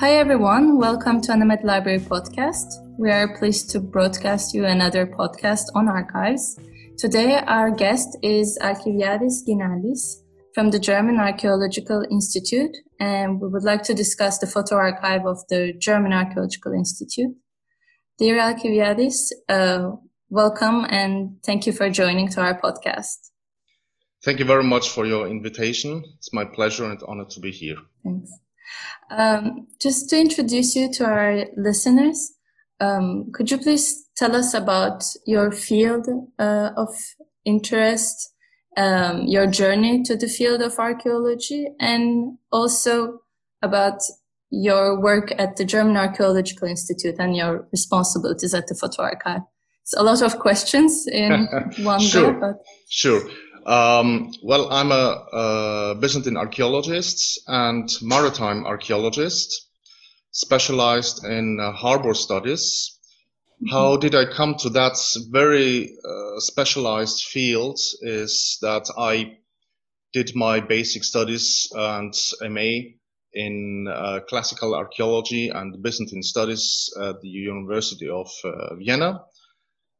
Hi, 0.00 0.12
everyone. 0.12 0.78
Welcome 0.78 1.20
to 1.22 1.32
Anamed 1.32 1.64
Library 1.64 1.98
Podcast. 1.98 2.66
We 3.00 3.10
are 3.10 3.36
pleased 3.36 3.70
to 3.70 3.80
broadcast 3.80 4.54
you 4.54 4.64
another 4.64 5.08
podcast 5.08 5.64
on 5.74 5.88
archives. 5.88 6.56
Today, 6.96 7.40
our 7.48 7.72
guest 7.72 8.16
is 8.22 8.56
Alkiviadis 8.62 9.44
Ginalis 9.44 10.22
from 10.54 10.70
the 10.70 10.78
German 10.78 11.18
Archaeological 11.18 12.04
Institute, 12.12 12.76
and 13.00 13.40
we 13.40 13.48
would 13.48 13.64
like 13.64 13.82
to 13.82 13.92
discuss 13.92 14.38
the 14.38 14.46
photo 14.46 14.76
archive 14.76 15.26
of 15.26 15.38
the 15.48 15.72
German 15.80 16.12
Archaeological 16.12 16.72
Institute. 16.74 17.34
Dear 18.18 18.38
Alkiviadis, 18.38 19.32
uh, 19.48 19.96
welcome 20.30 20.86
and 20.90 21.42
thank 21.44 21.66
you 21.66 21.72
for 21.72 21.90
joining 21.90 22.28
to 22.28 22.40
our 22.40 22.60
podcast. 22.60 23.16
Thank 24.22 24.38
you 24.38 24.44
very 24.44 24.62
much 24.64 24.90
for 24.90 25.06
your 25.06 25.26
invitation. 25.26 26.04
It's 26.18 26.32
my 26.32 26.44
pleasure 26.44 26.84
and 26.84 27.02
honor 27.08 27.24
to 27.30 27.40
be 27.40 27.50
here. 27.50 27.78
Thanks. 28.04 28.30
Um, 29.10 29.66
just 29.80 30.10
to 30.10 30.18
introduce 30.18 30.76
you 30.76 30.92
to 30.92 31.04
our 31.04 31.46
listeners, 31.56 32.34
um, 32.80 33.30
could 33.32 33.50
you 33.50 33.58
please 33.58 34.06
tell 34.16 34.36
us 34.36 34.54
about 34.54 35.04
your 35.26 35.50
field 35.50 36.06
uh, 36.38 36.70
of 36.76 36.88
interest, 37.44 38.34
um, 38.76 39.22
your 39.26 39.46
journey 39.46 40.02
to 40.04 40.16
the 40.16 40.28
field 40.28 40.62
of 40.62 40.78
archaeology, 40.78 41.68
and 41.80 42.38
also 42.52 43.20
about 43.62 44.00
your 44.50 45.00
work 45.00 45.32
at 45.38 45.56
the 45.56 45.64
German 45.64 45.96
Archaeological 45.96 46.68
Institute 46.68 47.16
and 47.18 47.36
your 47.36 47.66
responsibilities 47.72 48.54
at 48.54 48.66
the 48.66 48.74
Photo 48.74 49.02
Archive? 49.02 49.42
It's 49.82 49.94
a 49.94 50.02
lot 50.02 50.22
of 50.22 50.38
questions 50.38 51.06
in 51.06 51.48
one 51.78 52.00
sure. 52.00 52.32
go, 52.32 52.40
but 52.40 52.56
sure. 52.88 53.22
Um, 53.68 54.32
well, 54.42 54.72
I'm 54.72 54.90
a, 54.90 55.26
a, 55.30 55.94
Byzantine 56.00 56.38
archaeologist 56.38 57.42
and 57.46 57.86
maritime 58.00 58.64
archaeologist, 58.64 59.68
specialized 60.30 61.22
in 61.22 61.60
uh, 61.60 61.72
harbor 61.72 62.14
studies. 62.14 62.98
Mm-hmm. 63.62 63.70
How 63.70 63.98
did 63.98 64.14
I 64.14 64.24
come 64.24 64.54
to 64.60 64.70
that 64.70 64.96
very 65.30 65.98
uh, 66.02 66.40
specialized 66.40 67.24
field? 67.24 67.78
Is 68.00 68.56
that 68.62 68.90
I 68.96 69.36
did 70.14 70.34
my 70.34 70.60
basic 70.60 71.04
studies 71.04 71.68
and 71.74 72.14
MA 72.40 72.94
in 73.34 73.86
uh, 73.86 74.20
classical 74.30 74.74
archaeology 74.74 75.50
and 75.50 75.82
Byzantine 75.82 76.22
studies 76.22 76.88
at 76.98 77.20
the 77.20 77.28
University 77.28 78.08
of 78.08 78.30
uh, 78.44 78.76
Vienna 78.76 79.20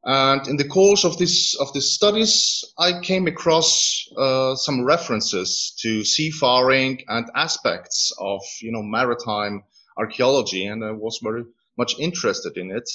and 0.03 0.47
in 0.47 0.55
the 0.55 0.67
course 0.67 1.03
of 1.03 1.17
this 1.17 1.55
of 1.59 1.73
these 1.73 1.91
studies, 1.91 2.63
I 2.77 3.01
came 3.01 3.27
across 3.27 4.07
uh, 4.17 4.55
some 4.55 4.85
references 4.85 5.75
to 5.81 6.05
seafaring 6.05 7.03
and 7.07 7.29
aspects 7.35 8.13
of 8.17 8.41
you 8.61 8.71
know 8.71 8.81
maritime 8.81 9.63
archaeology, 9.97 10.65
and 10.65 10.83
I 10.83 10.91
was 10.91 11.19
very 11.21 11.43
much 11.77 11.99
interested 11.99 12.57
in 12.57 12.71
it. 12.71 12.89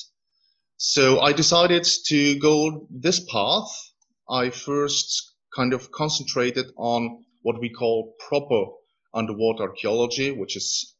So 0.76 1.20
I 1.20 1.32
decided 1.32 1.86
to 2.06 2.38
go 2.38 2.86
this 2.90 3.20
path. 3.20 3.68
I 4.28 4.50
first 4.50 5.34
kind 5.54 5.74
of 5.74 5.90
concentrated 5.92 6.72
on 6.76 7.24
what 7.42 7.60
we 7.60 7.68
call 7.68 8.14
proper 8.28 8.64
underwater 9.12 9.64
archaeology, 9.64 10.30
which 10.30 10.56
is 10.56 10.93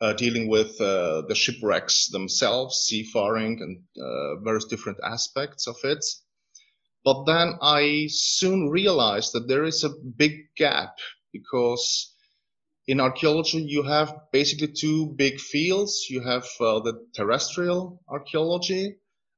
uh, 0.00 0.12
dealing 0.12 0.48
with 0.48 0.80
uh, 0.80 1.22
the 1.28 1.34
shipwrecks 1.34 2.08
themselves, 2.08 2.84
seafaring, 2.86 3.60
and 3.60 4.04
uh, 4.04 4.36
various 4.42 4.64
different 4.66 4.98
aspects 5.04 5.66
of 5.66 5.76
it. 5.84 6.04
But 7.04 7.24
then 7.24 7.54
I 7.62 8.06
soon 8.08 8.68
realized 8.68 9.32
that 9.32 9.48
there 9.48 9.64
is 9.64 9.84
a 9.84 9.90
big 10.16 10.54
gap 10.56 10.98
because 11.32 12.14
in 12.86 13.00
archaeology 13.00 13.62
you 13.62 13.82
have 13.82 14.14
basically 14.32 14.68
two 14.68 15.14
big 15.16 15.40
fields. 15.40 16.06
You 16.08 16.22
have 16.22 16.44
uh, 16.60 16.80
the 16.80 17.06
terrestrial 17.14 18.02
archaeology 18.08 18.96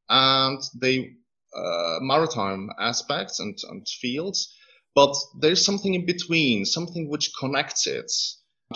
and 0.08 0.60
the 0.78 1.10
uh, 1.54 1.98
maritime 2.00 2.70
aspects 2.78 3.40
and, 3.40 3.56
and 3.68 3.86
fields. 3.88 4.54
But 4.94 5.14
there's 5.40 5.64
something 5.64 5.94
in 5.94 6.06
between, 6.06 6.64
something 6.64 7.08
which 7.08 7.32
connects 7.38 7.86
it. 7.86 8.10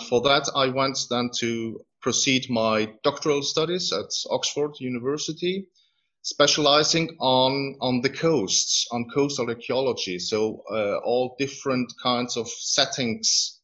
For 0.03 0.19
that, 0.23 0.49
I 0.53 0.67
went 0.67 0.97
then 1.09 1.29
to 1.39 1.85
proceed 2.01 2.49
my 2.49 2.93
doctoral 3.01 3.41
studies 3.43 3.93
at 3.93 4.11
Oxford 4.29 4.73
University, 4.79 5.67
specializing 6.21 7.15
on, 7.21 7.77
on 7.79 8.01
the 8.01 8.09
coasts, 8.09 8.87
on 8.91 9.09
coastal 9.09 9.47
archaeology. 9.47 10.19
So 10.19 10.63
uh, 10.69 10.97
all 10.97 11.37
different 11.39 11.93
kinds 12.03 12.35
of 12.35 12.49
settings, 12.49 13.61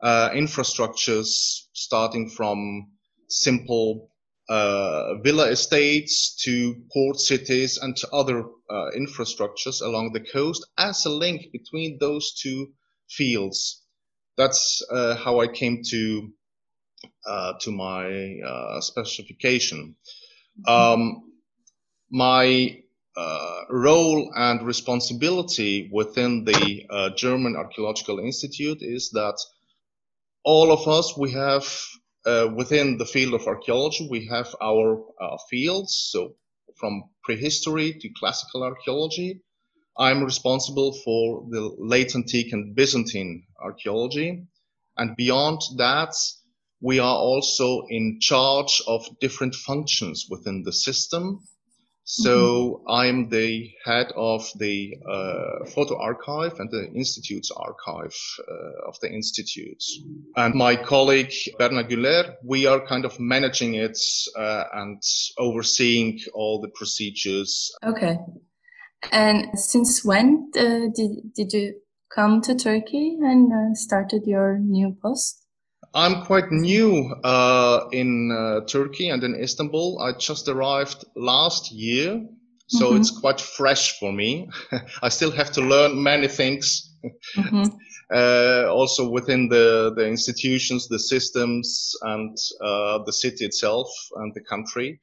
uh, 0.00 0.30
infrastructures, 0.30 1.66
starting 1.74 2.30
from 2.30 2.92
simple 3.28 4.10
uh, 4.48 5.16
villa 5.16 5.50
estates 5.50 6.36
to 6.44 6.82
port 6.90 7.20
cities 7.20 7.76
and 7.76 7.94
to 7.98 8.08
other 8.12 8.44
uh, 8.70 8.90
infrastructures 8.96 9.82
along 9.82 10.14
the 10.14 10.24
coast 10.24 10.66
as 10.78 11.04
a 11.04 11.10
link 11.10 11.52
between 11.52 11.98
those 12.00 12.32
two 12.32 12.72
fields 13.10 13.79
that's 14.40 14.82
uh, 14.90 15.16
how 15.16 15.40
I 15.40 15.48
came 15.48 15.82
to 15.90 16.32
uh, 17.26 17.52
to 17.60 17.70
my 17.70 18.40
uh, 18.40 18.80
specification. 18.80 19.96
Um, 20.66 21.22
my 22.10 22.82
uh, 23.16 23.60
role 23.68 24.32
and 24.34 24.66
responsibility 24.66 25.90
within 25.92 26.44
the 26.44 26.86
uh, 26.88 27.10
German 27.16 27.54
Archaeological 27.56 28.18
Institute 28.18 28.78
is 28.80 29.10
that 29.10 29.38
all 30.44 30.72
of 30.72 30.88
us 30.88 31.16
we 31.18 31.32
have 31.32 31.66
uh, 32.24 32.48
within 32.54 32.96
the 32.96 33.04
field 33.04 33.34
of 33.34 33.46
archaeology 33.46 34.08
we 34.10 34.26
have 34.26 34.54
our 34.62 35.04
fields 35.50 36.08
so 36.12 36.34
from 36.76 37.04
prehistory 37.22 37.92
to 38.00 38.08
classical 38.18 38.62
archaeology 38.62 39.42
I'm 40.00 40.24
responsible 40.24 40.94
for 41.04 41.44
the 41.50 41.76
late 41.78 42.14
antique 42.14 42.54
and 42.54 42.74
Byzantine 42.74 43.44
archaeology. 43.62 44.46
And 44.96 45.14
beyond 45.14 45.60
that, 45.76 46.14
we 46.80 46.98
are 46.98 47.16
also 47.16 47.82
in 47.90 48.18
charge 48.18 48.80
of 48.86 49.06
different 49.20 49.54
functions 49.54 50.26
within 50.30 50.62
the 50.64 50.72
system. 50.72 51.40
So 52.04 52.82
mm-hmm. 52.88 52.90
I'm 52.90 53.28
the 53.28 53.70
head 53.84 54.10
of 54.16 54.48
the 54.56 54.96
uh, 55.06 55.66
photo 55.66 56.00
archive 56.00 56.58
and 56.58 56.70
the 56.70 56.90
institute's 56.92 57.50
archive 57.50 58.16
uh, 58.40 58.88
of 58.88 58.98
the 59.00 59.12
institute. 59.12 59.84
And 60.34 60.54
my 60.54 60.76
colleague 60.76 61.34
Bernard 61.58 61.90
Güller, 61.90 62.36
we 62.42 62.64
are 62.64 62.80
kind 62.80 63.04
of 63.04 63.20
managing 63.20 63.74
it 63.74 63.98
uh, 64.34 64.64
and 64.72 65.02
overseeing 65.36 66.20
all 66.32 66.62
the 66.62 66.70
procedures. 66.70 67.70
Okay. 67.84 68.16
And 69.12 69.58
since 69.58 70.04
when 70.04 70.50
uh, 70.56 70.88
did, 70.94 71.32
did 71.34 71.52
you 71.52 71.74
come 72.14 72.40
to 72.42 72.54
Turkey 72.54 73.16
and 73.20 73.52
uh, 73.52 73.74
started 73.74 74.26
your 74.26 74.58
new 74.58 74.96
post? 75.02 75.40
I'm 75.94 76.22
quite 76.24 76.52
new 76.52 77.12
uh, 77.24 77.88
in 77.92 78.30
uh, 78.30 78.64
Turkey 78.66 79.08
and 79.08 79.24
in 79.24 79.34
Istanbul. 79.34 80.00
I 80.00 80.16
just 80.18 80.48
arrived 80.48 81.04
last 81.16 81.72
year, 81.72 82.24
so 82.68 82.88
mm-hmm. 82.90 83.00
it's 83.00 83.10
quite 83.10 83.40
fresh 83.40 83.98
for 83.98 84.12
me. 84.12 84.48
I 85.02 85.08
still 85.08 85.32
have 85.32 85.50
to 85.52 85.60
learn 85.60 86.02
many 86.02 86.28
things. 86.28 86.94
Mm-hmm. 87.36 87.64
Uh, 88.12 88.66
also 88.68 89.08
within 89.08 89.48
the, 89.48 89.92
the 89.94 90.04
institutions, 90.04 90.88
the 90.88 90.98
systems, 90.98 91.92
and 92.02 92.36
uh, 92.60 92.98
the 93.06 93.12
city 93.12 93.44
itself 93.44 93.86
and 94.16 94.34
the 94.34 94.40
country. 94.40 95.00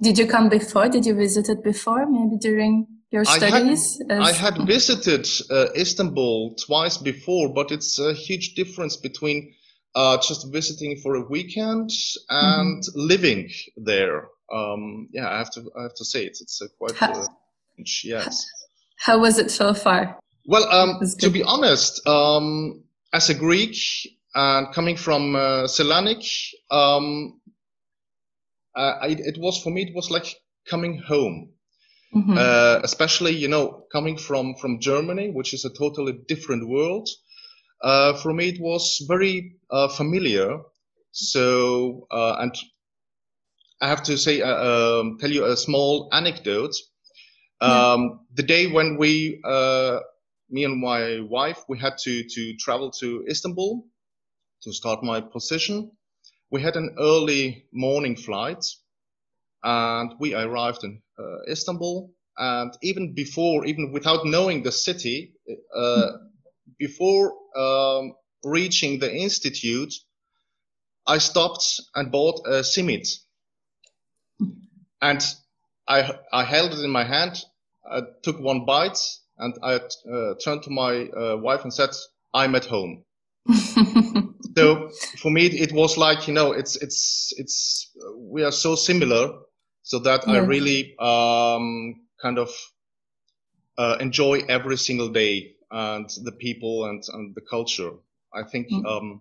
Did 0.00 0.20
you 0.20 0.28
come 0.28 0.48
before? 0.48 0.88
Did 0.88 1.04
you 1.04 1.16
visit 1.16 1.48
it 1.48 1.64
before? 1.64 2.06
Maybe 2.08 2.36
during 2.38 2.86
your 3.14 3.24
studies? 3.24 4.02
I 4.10 4.14
had, 4.14 4.22
as... 4.22 4.28
I 4.28 4.32
had 4.32 4.66
visited 4.66 5.26
uh, 5.50 5.72
Istanbul 5.76 6.56
twice 6.66 6.98
before, 6.98 7.54
but 7.54 7.70
it's 7.70 7.98
a 7.98 8.12
huge 8.12 8.54
difference 8.54 8.96
between 8.96 9.54
uh, 9.94 10.18
just 10.18 10.52
visiting 10.52 10.98
for 11.02 11.14
a 11.14 11.24
weekend 11.34 11.90
and 12.28 12.82
mm-hmm. 12.82 13.00
living 13.12 13.50
there. 13.76 14.28
Um, 14.52 15.08
yeah, 15.12 15.28
I 15.30 15.38
have 15.38 15.50
to 15.52 15.60
I 15.78 15.82
have 15.84 15.94
to 15.94 16.04
say 16.04 16.24
it. 16.26 16.36
It's 16.40 16.60
a 16.60 16.68
quite 16.68 16.96
how, 16.96 17.12
uh, 17.12 17.26
yes. 18.02 18.46
How 18.96 19.18
was 19.18 19.38
it 19.38 19.50
so 19.50 19.72
far? 19.72 20.18
Well, 20.46 20.68
um, 20.70 21.00
to 21.20 21.30
be 21.30 21.42
honest, 21.42 22.06
um, 22.06 22.82
as 23.12 23.30
a 23.30 23.34
Greek 23.34 23.76
and 24.34 24.74
coming 24.74 24.96
from 24.96 25.34
uh, 25.34 25.64
Selanik, 25.64 26.26
um, 26.70 27.40
uh, 28.76 28.94
I, 29.00 29.08
it 29.08 29.38
was 29.38 29.62
for 29.62 29.70
me. 29.70 29.82
It 29.82 29.94
was 29.94 30.10
like 30.10 30.34
coming 30.68 30.98
home. 30.98 31.53
Mm-hmm. 32.14 32.36
Uh, 32.38 32.80
especially, 32.84 33.32
you 33.32 33.48
know, 33.48 33.84
coming 33.90 34.16
from, 34.16 34.54
from 34.54 34.80
Germany, 34.80 35.30
which 35.30 35.52
is 35.52 35.64
a 35.64 35.70
totally 35.70 36.12
different 36.28 36.68
world. 36.68 37.08
Uh, 37.82 38.14
for 38.14 38.32
me, 38.32 38.48
it 38.48 38.60
was 38.60 39.04
very 39.08 39.56
uh, 39.70 39.88
familiar. 39.88 40.58
So, 41.10 42.06
uh, 42.10 42.36
and 42.38 42.54
I 43.80 43.88
have 43.88 44.02
to 44.04 44.16
say, 44.16 44.40
uh, 44.40 45.00
um, 45.00 45.18
tell 45.20 45.30
you 45.30 45.44
a 45.44 45.56
small 45.56 46.08
anecdote. 46.12 46.74
Um, 47.60 47.70
yeah. 47.70 48.08
The 48.34 48.42
day 48.42 48.66
when 48.72 48.96
we, 48.96 49.40
uh, 49.44 49.98
me 50.50 50.64
and 50.64 50.80
my 50.80 51.20
wife, 51.20 51.64
we 51.68 51.78
had 51.78 51.98
to, 52.04 52.22
to 52.22 52.56
travel 52.56 52.90
to 53.00 53.24
Istanbul 53.28 53.84
to 54.62 54.72
start 54.72 55.02
my 55.02 55.20
position 55.20 55.90
we 56.54 56.62
had 56.62 56.76
an 56.76 56.94
early 57.00 57.66
morning 57.72 58.14
flight 58.14 58.64
and 59.64 60.14
we 60.20 60.34
arrived 60.34 60.84
in 60.84 61.02
Istanbul. 61.48 62.10
And 62.36 62.76
even 62.82 63.14
before, 63.14 63.64
even 63.64 63.92
without 63.92 64.26
knowing 64.26 64.62
the 64.62 64.72
city, 64.72 65.34
uh, 65.74 66.10
before 66.78 67.32
um, 67.56 68.14
reaching 68.42 68.98
the 68.98 69.14
institute, 69.14 69.94
I 71.06 71.18
stopped 71.18 71.80
and 71.94 72.10
bought 72.10 72.40
a 72.46 72.62
simit. 72.62 73.08
And 75.00 75.22
I, 75.86 76.18
I 76.32 76.44
held 76.44 76.72
it 76.72 76.80
in 76.80 76.90
my 76.90 77.04
hand. 77.04 77.36
I 77.88 78.02
took 78.22 78.40
one 78.40 78.64
bite 78.64 78.98
and 79.38 79.54
I 79.62 79.74
uh, 79.74 80.34
turned 80.42 80.62
to 80.62 80.70
my 80.70 81.04
uh, 81.04 81.36
wife 81.36 81.62
and 81.62 81.72
said, 81.72 81.90
I'm 82.32 82.54
at 82.54 82.64
home. 82.64 83.04
so 84.56 84.90
for 85.18 85.30
me, 85.30 85.46
it 85.46 85.72
was 85.72 85.98
like, 85.98 86.26
you 86.26 86.34
know, 86.34 86.52
it's, 86.52 86.76
it's, 86.76 87.32
it's, 87.36 87.90
we 88.16 88.42
are 88.42 88.52
so 88.52 88.74
similar 88.74 89.34
so 89.84 90.00
that 90.00 90.22
yes. 90.26 90.36
I 90.36 90.38
really, 90.38 90.96
um, 90.98 92.00
kind 92.20 92.38
of, 92.38 92.50
uh, 93.78 93.98
enjoy 94.00 94.40
every 94.48 94.78
single 94.78 95.10
day 95.10 95.54
and 95.70 96.08
the 96.22 96.32
people 96.32 96.86
and, 96.86 97.04
and 97.12 97.34
the 97.34 97.42
culture. 97.42 97.92
I 98.32 98.42
think, 98.42 98.70
mm. 98.70 98.84
um, 98.84 99.20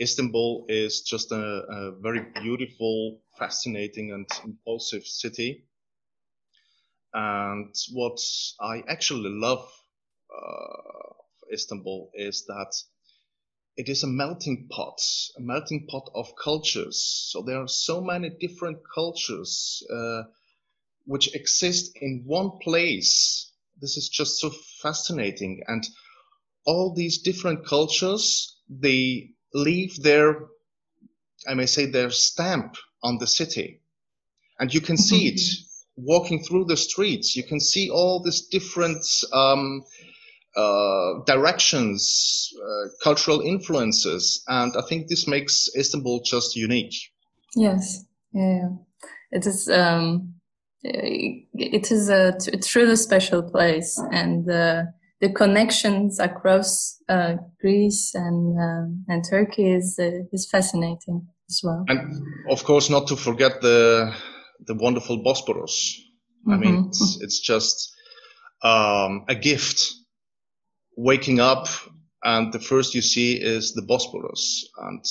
Istanbul 0.00 0.66
is 0.68 1.02
just 1.02 1.30
a, 1.30 1.36
a, 1.36 1.92
very 2.00 2.26
beautiful, 2.42 3.20
fascinating 3.38 4.12
and 4.12 4.26
impulsive 4.44 5.06
city. 5.06 5.66
And 7.12 7.72
what 7.92 8.18
I 8.60 8.82
actually 8.88 9.30
love, 9.30 9.70
uh, 10.34 11.52
Istanbul 11.52 12.10
is 12.14 12.46
that 12.46 12.74
it 13.76 13.88
is 13.88 14.02
a 14.02 14.08
melting 14.08 14.68
pot, 14.70 15.00
a 15.36 15.40
melting 15.40 15.86
pot 15.86 16.10
of 16.14 16.32
cultures. 16.36 17.28
So 17.30 17.42
there 17.42 17.60
are 17.60 17.68
so 17.68 18.00
many 18.00 18.30
different 18.30 18.78
cultures 18.94 19.82
uh, 19.92 20.22
which 21.06 21.34
exist 21.34 21.92
in 22.00 22.22
one 22.24 22.58
place. 22.62 23.50
This 23.80 23.96
is 23.96 24.08
just 24.08 24.40
so 24.40 24.50
fascinating. 24.80 25.62
And 25.66 25.86
all 26.64 26.94
these 26.94 27.18
different 27.18 27.66
cultures, 27.66 28.56
they 28.68 29.30
leave 29.52 30.00
their, 30.02 30.46
I 31.48 31.54
may 31.54 31.66
say, 31.66 31.86
their 31.86 32.10
stamp 32.10 32.76
on 33.02 33.18
the 33.18 33.26
city. 33.26 33.80
And 34.58 34.72
you 34.72 34.80
can 34.80 34.96
see 34.96 35.26
it 35.26 35.40
mm-hmm. 35.40 36.04
walking 36.04 36.44
through 36.44 36.66
the 36.66 36.76
streets. 36.76 37.34
You 37.34 37.42
can 37.42 37.60
see 37.60 37.90
all 37.90 38.22
these 38.22 38.42
different 38.42 39.04
um, 39.32 39.84
uh, 40.56 41.24
directions, 41.26 42.50
uh, 42.62 42.88
cultural 43.02 43.40
influences, 43.40 44.42
and 44.48 44.76
I 44.76 44.82
think 44.88 45.08
this 45.08 45.26
makes 45.26 45.68
Istanbul 45.76 46.22
just 46.24 46.56
unique. 46.56 46.94
Yes, 47.56 48.04
yeah, 48.32 48.68
it 49.32 49.46
is. 49.46 49.68
Um, 49.68 50.34
it 50.82 51.90
is 51.90 52.10
a, 52.10 52.36
a 52.52 52.58
truly 52.58 52.96
special 52.96 53.42
place, 53.42 53.98
and 54.12 54.48
uh, 54.50 54.82
the 55.20 55.30
connections 55.32 56.18
across 56.18 56.98
uh, 57.08 57.36
Greece 57.60 58.14
and 58.14 58.58
um, 58.60 59.04
and 59.08 59.24
Turkey 59.28 59.72
is 59.72 59.98
uh, 59.98 60.24
is 60.32 60.48
fascinating 60.50 61.26
as 61.48 61.60
well. 61.64 61.84
And 61.88 62.22
of 62.50 62.64
course, 62.64 62.90
not 62.90 63.08
to 63.08 63.16
forget 63.16 63.60
the 63.60 64.14
the 64.66 64.74
wonderful 64.74 65.22
Bosporus. 65.24 65.96
Mm-hmm. 66.46 66.52
I 66.52 66.56
mean, 66.58 66.76
mm-hmm. 66.76 66.88
it's, 66.88 67.18
it's 67.22 67.40
just 67.40 67.94
um, 68.62 69.24
a 69.28 69.34
gift 69.34 69.92
waking 70.96 71.40
up 71.40 71.68
and 72.22 72.52
the 72.52 72.60
first 72.60 72.94
you 72.94 73.02
see 73.02 73.34
is 73.34 73.74
the 73.74 73.82
Bosporus 73.82 74.64
and 74.78 75.04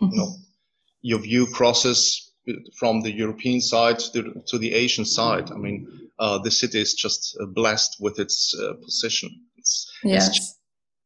you 0.00 0.16
know 0.16 0.34
your 1.02 1.18
view 1.20 1.46
crosses 1.46 2.30
from 2.78 3.02
the 3.02 3.12
European 3.12 3.60
side 3.60 3.98
to, 3.98 4.42
to 4.46 4.58
the 4.58 4.74
Asian 4.74 5.04
side. 5.04 5.50
I 5.50 5.56
mean, 5.56 6.10
uh, 6.18 6.38
the 6.38 6.50
city 6.50 6.80
is 6.80 6.94
just 6.94 7.36
uh, 7.40 7.46
blessed 7.46 7.96
with 8.00 8.18
its 8.18 8.54
uh, 8.58 8.74
position. 8.82 9.30
It's, 9.56 9.92
yes. 10.02 10.28
it's 10.28 10.56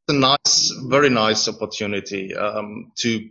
a 0.09 0.13
nice, 0.13 0.73
very 0.89 1.11
nice 1.11 1.49
opportunity 1.49 2.35
um, 2.35 2.93
to 2.99 3.29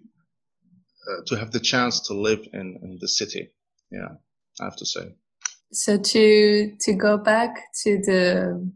uh, 1.05 1.21
to 1.27 1.35
have 1.35 1.51
the 1.51 1.59
chance 1.59 1.99
to 2.07 2.13
live 2.13 2.47
in, 2.53 2.79
in 2.81 2.97
the 3.01 3.07
city. 3.09 3.51
Yeah, 3.91 4.15
I 4.61 4.65
have 4.65 4.77
to 4.77 4.85
say. 4.85 5.15
So 5.71 5.97
to 5.97 6.75
to 6.79 6.93
go 6.93 7.17
back 7.17 7.55
to 7.83 7.97
the 7.97 8.71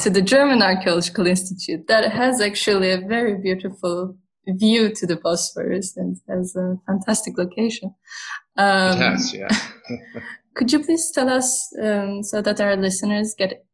to, 0.00 0.10
the 0.10 0.22
German 0.22 0.62
Archaeological 0.62 1.26
Institute 1.26 1.86
that 1.88 2.10
has 2.12 2.40
actually 2.40 2.90
a 2.90 3.00
very 3.00 3.38
beautiful 3.38 4.16
view 4.46 4.94
to 4.94 5.06
the 5.06 5.16
Bosphorus 5.16 5.96
and 5.96 6.16
has 6.28 6.56
a 6.56 6.76
fantastic 6.86 7.36
location. 7.36 7.94
Um, 8.56 8.96
it 8.96 9.02
has, 9.02 9.34
yeah. 9.34 9.48
could 10.54 10.72
you 10.72 10.82
please 10.82 11.10
tell 11.12 11.28
us, 11.28 11.72
um, 11.82 12.22
so 12.22 12.42
that 12.42 12.60
our 12.60 12.76
listeners 12.76 13.34
get 13.36 13.64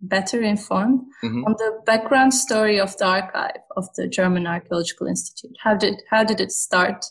better 0.00 0.42
informed 0.42 1.00
mm-hmm. 1.24 1.44
on 1.44 1.52
the 1.58 1.80
background 1.86 2.34
story 2.34 2.78
of 2.78 2.96
the 2.98 3.06
archive 3.06 3.60
of 3.76 3.86
the 3.96 4.06
German 4.06 4.46
Archaeological 4.46 5.06
Institute? 5.06 5.56
How 5.60 5.74
did 5.74 6.02
how 6.10 6.24
did 6.24 6.40
it 6.40 6.52
start 6.52 7.04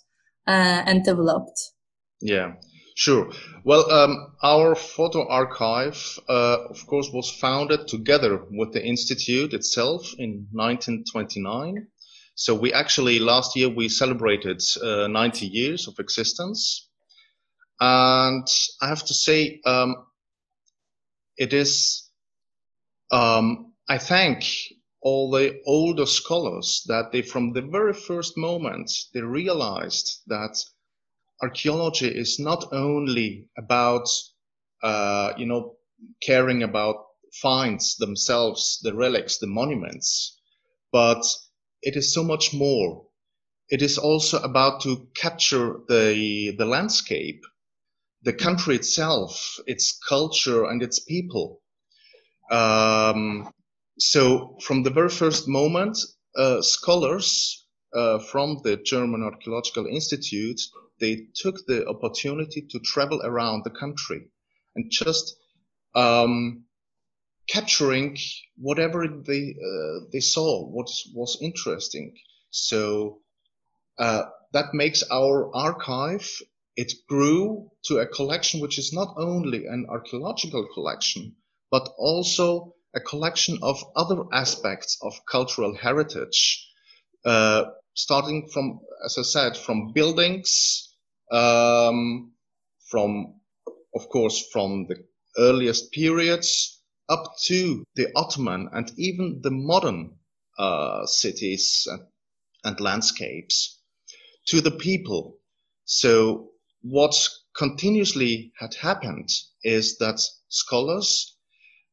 uh, 0.48 0.84
and 0.86 1.04
developed? 1.04 1.60
Yeah. 2.22 2.54
Sure. 3.02 3.32
Well, 3.64 3.90
um, 3.90 4.32
our 4.44 4.76
photo 4.76 5.28
archive, 5.28 6.20
uh, 6.30 6.68
of 6.70 6.86
course, 6.86 7.10
was 7.12 7.32
founded 7.32 7.88
together 7.88 8.46
with 8.52 8.74
the 8.74 8.86
institute 8.86 9.56
itself 9.56 10.14
in 10.20 10.46
1929. 10.52 11.88
So 12.36 12.54
we 12.54 12.72
actually 12.72 13.18
last 13.18 13.56
year 13.56 13.70
we 13.70 13.90
celebrated 13.90 14.62
uh, 14.84 15.08
90 15.08 15.48
years 15.48 15.88
of 15.88 15.98
existence, 15.98 16.90
and 17.80 18.48
I 18.80 18.90
have 18.90 19.04
to 19.06 19.16
say, 19.16 19.62
um, 19.66 19.96
it 21.38 21.54
is. 21.54 22.08
Um, 23.12 23.74
I 23.90 23.98
thank 23.98 24.46
all 25.02 25.32
the 25.32 25.60
older 25.66 26.06
scholars 26.06 26.84
that 26.86 27.12
they, 27.12 27.24
from 27.24 27.54
the 27.54 27.64
very 27.64 27.94
first 27.94 28.38
moment, 28.38 28.92
they 29.12 29.22
realized 29.22 30.22
that 30.28 30.56
archaeology 31.42 32.08
is 32.08 32.40
not 32.40 32.72
only 32.72 33.48
about, 33.58 34.08
uh, 34.84 35.34
you 35.38 35.46
know, 35.46 35.76
caring 36.22 36.64
about 36.64 37.06
finds 37.42 37.96
themselves, 37.98 38.80
the 38.84 38.94
relics, 38.94 39.38
the 39.38 39.48
monuments, 39.48 40.40
but 40.92 41.24
it 41.82 41.96
is 41.96 42.14
so 42.14 42.24
much 42.24 42.54
more. 42.54 43.06
It 43.70 43.82
is 43.82 43.98
also 43.98 44.40
about 44.42 44.82
to 44.82 45.08
capture 45.16 45.80
the, 45.88 46.54
the 46.58 46.66
landscape, 46.66 47.42
the 48.24 48.34
country 48.34 48.76
itself, 48.76 49.60
its 49.66 49.98
culture 50.08 50.66
and 50.66 50.84
its 50.84 51.00
people. 51.00 51.62
Um, 52.52 53.50
so 53.98 54.58
from 54.62 54.84
the 54.84 54.90
very 54.90 55.10
first 55.10 55.48
moment, 55.48 55.98
uh, 56.36 56.62
scholars 56.62 57.66
uh, 57.96 58.20
from 58.20 58.60
the 58.64 58.78
German 58.78 59.24
Archaeological 59.24 59.86
Institute 59.86 60.60
they 61.02 61.28
took 61.36 61.66
the 61.66 61.86
opportunity 61.88 62.62
to 62.70 62.80
travel 62.80 63.22
around 63.24 63.64
the 63.64 63.72
country 63.72 64.28
and 64.76 64.90
just 64.90 65.36
um, 65.96 66.64
capturing 67.50 68.18
whatever 68.58 69.08
they 69.08 69.56
uh, 69.70 70.06
they 70.14 70.22
saw, 70.22 70.66
what 70.66 70.88
was 71.14 71.38
interesting. 71.42 72.14
So 72.52 73.20
uh, 73.98 74.24
that 74.54 74.74
makes 74.74 75.04
our 75.12 75.54
archive. 75.54 76.30
It 76.78 76.94
grew 77.10 77.70
to 77.86 77.98
a 77.98 78.08
collection 78.08 78.62
which 78.62 78.80
is 78.80 78.94
not 78.94 79.16
only 79.18 79.66
an 79.66 79.88
archaeological 79.90 80.68
collection, 80.74 81.36
but 81.70 81.90
also 81.98 82.76
a 82.96 83.02
collection 83.02 83.60
of 83.62 83.84
other 83.96 84.24
aspects 84.32 84.98
of 85.02 85.14
cultural 85.30 85.76
heritage, 85.76 86.70
uh, 87.26 87.66
starting 87.94 88.48
from, 88.54 88.80
as 89.06 89.18
I 89.18 89.24
said, 89.24 89.58
from 89.58 89.92
buildings 89.94 90.91
um, 91.32 92.34
from, 92.90 93.40
of 93.96 94.10
course, 94.10 94.48
from 94.52 94.88
the 94.88 94.98
earliest 95.38 95.92
periods 95.92 96.82
up 97.10 97.34
to 97.46 97.84
the 97.96 98.08
Ottoman 98.16 98.70
and 98.74 98.92
even 98.98 99.42
the 99.42 99.52
modern 99.52 100.18
uh, 100.58 101.06
cities 101.06 101.88
and, 101.90 102.04
and, 102.64 102.80
landscapes 102.80 103.80
to 104.48 104.62
the 104.62 104.72
people. 104.72 105.38
So 105.86 106.52
what 106.82 107.16
continuously 107.56 108.52
had 108.60 108.74
happened 108.76 109.30
is 109.64 109.98
that 109.98 110.22
scholars 110.50 111.36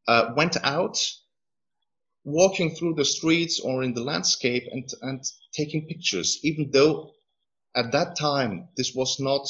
uh, 0.06 0.32
went 0.36 0.56
out 0.62 0.98
walking 2.24 2.74
through 2.74 2.94
the 2.94 3.04
streets 3.04 3.60
or 3.60 3.82
in 3.82 3.94
the 3.94 4.04
landscape 4.04 4.64
and, 4.70 4.88
and 5.02 5.24
taking 5.52 5.86
pictures, 5.86 6.38
even 6.42 6.70
though 6.72 7.12
at 7.78 7.92
that 7.92 8.16
time, 8.16 8.68
this 8.76 8.92
was 8.94 9.20
not 9.20 9.46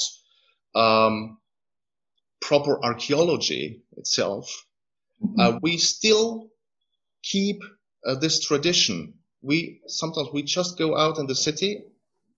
um, 0.75 1.39
proper 2.43 2.79
archaeology 2.85 3.83
itself. 3.97 4.55
Mm-hmm. 5.25 5.41
Uh, 5.41 5.59
we 5.63 5.79
still 5.79 6.51
keep 7.23 7.63
uh, 8.07 8.17
this 8.17 8.45
tradition. 8.45 9.15
We 9.41 9.81
sometimes 9.87 10.29
we 10.33 10.43
just 10.43 10.79
go 10.79 10.97
out 10.97 11.19
in 11.19 11.27
the 11.27 11.35
city 11.35 11.85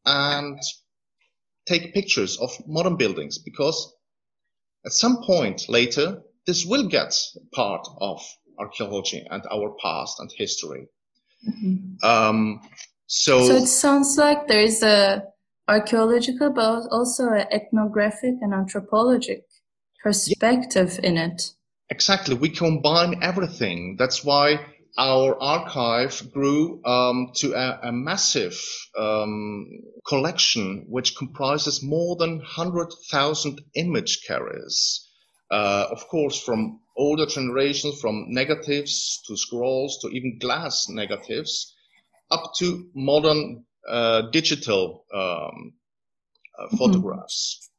and 0.06 0.59
take 1.66 1.92
pictures 1.92 2.38
of 2.38 2.50
modern 2.66 2.97
buildings 2.97 3.38
because 3.38 3.92
at 4.87 4.92
some 4.92 5.23
point 5.25 5.68
later, 5.68 6.23
this 6.47 6.64
will 6.64 6.88
get 6.88 7.14
part 7.52 7.87
of 7.99 8.23
archaeology 8.59 9.26
and 9.30 9.42
our 9.50 9.75
past 9.82 10.20
and 10.20 10.30
history. 10.37 10.87
Mm-hmm. 11.49 12.06
Um, 12.06 12.61
so, 13.06 13.44
so 13.47 13.56
it 13.56 13.66
sounds 13.66 14.16
like 14.16 14.47
there 14.47 14.61
is 14.61 14.82
a 14.82 15.25
archaeological, 15.71 16.50
but 16.50 16.89
also 16.91 17.29
an 17.29 17.47
ethnographic 17.53 18.35
and 18.41 18.53
anthropologic 18.53 19.45
perspective 20.03 20.99
yeah. 21.03 21.09
in 21.09 21.17
it. 21.17 21.43
Exactly. 21.89 22.35
We 22.35 22.50
combine 22.50 23.23
everything. 23.23 23.97
That's 23.99 24.25
why 24.25 24.67
our 24.99 25.41
archive 25.41 26.33
grew 26.33 26.85
um, 26.85 27.31
to 27.37 27.55
a, 27.55 27.89
a 27.89 27.93
massive 27.93 28.61
um, 28.99 29.67
collection 30.07 30.87
which 30.89 31.17
comprises 31.17 31.83
more 31.83 32.17
than 32.17 32.39
100,000 32.39 33.61
image 33.75 34.25
carriers. 34.27 35.07
Uh, 35.50 35.87
of 35.91 36.07
course, 36.09 36.41
from 36.41 36.81
older 36.97 37.27
generations, 37.27 38.00
from 38.00 38.27
negatives 38.29 39.21
to 39.27 39.37
scrolls 39.37 39.99
to 40.03 40.09
even 40.09 40.39
glass 40.39 40.89
negatives, 40.89 41.75
up 42.31 42.53
to 42.59 42.89
modern 42.95 43.65
digital 44.33 45.05
um, 45.13 45.21
uh, 46.59 46.67
mm-hmm. 46.67 46.77
photographs. 46.77 47.71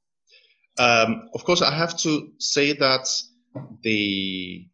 Um, 0.77 1.29
of 1.33 1.43
course, 1.43 1.61
I 1.61 1.75
have 1.75 1.97
to 1.99 2.31
say 2.39 2.73
that 2.73 3.07
the 3.83 4.67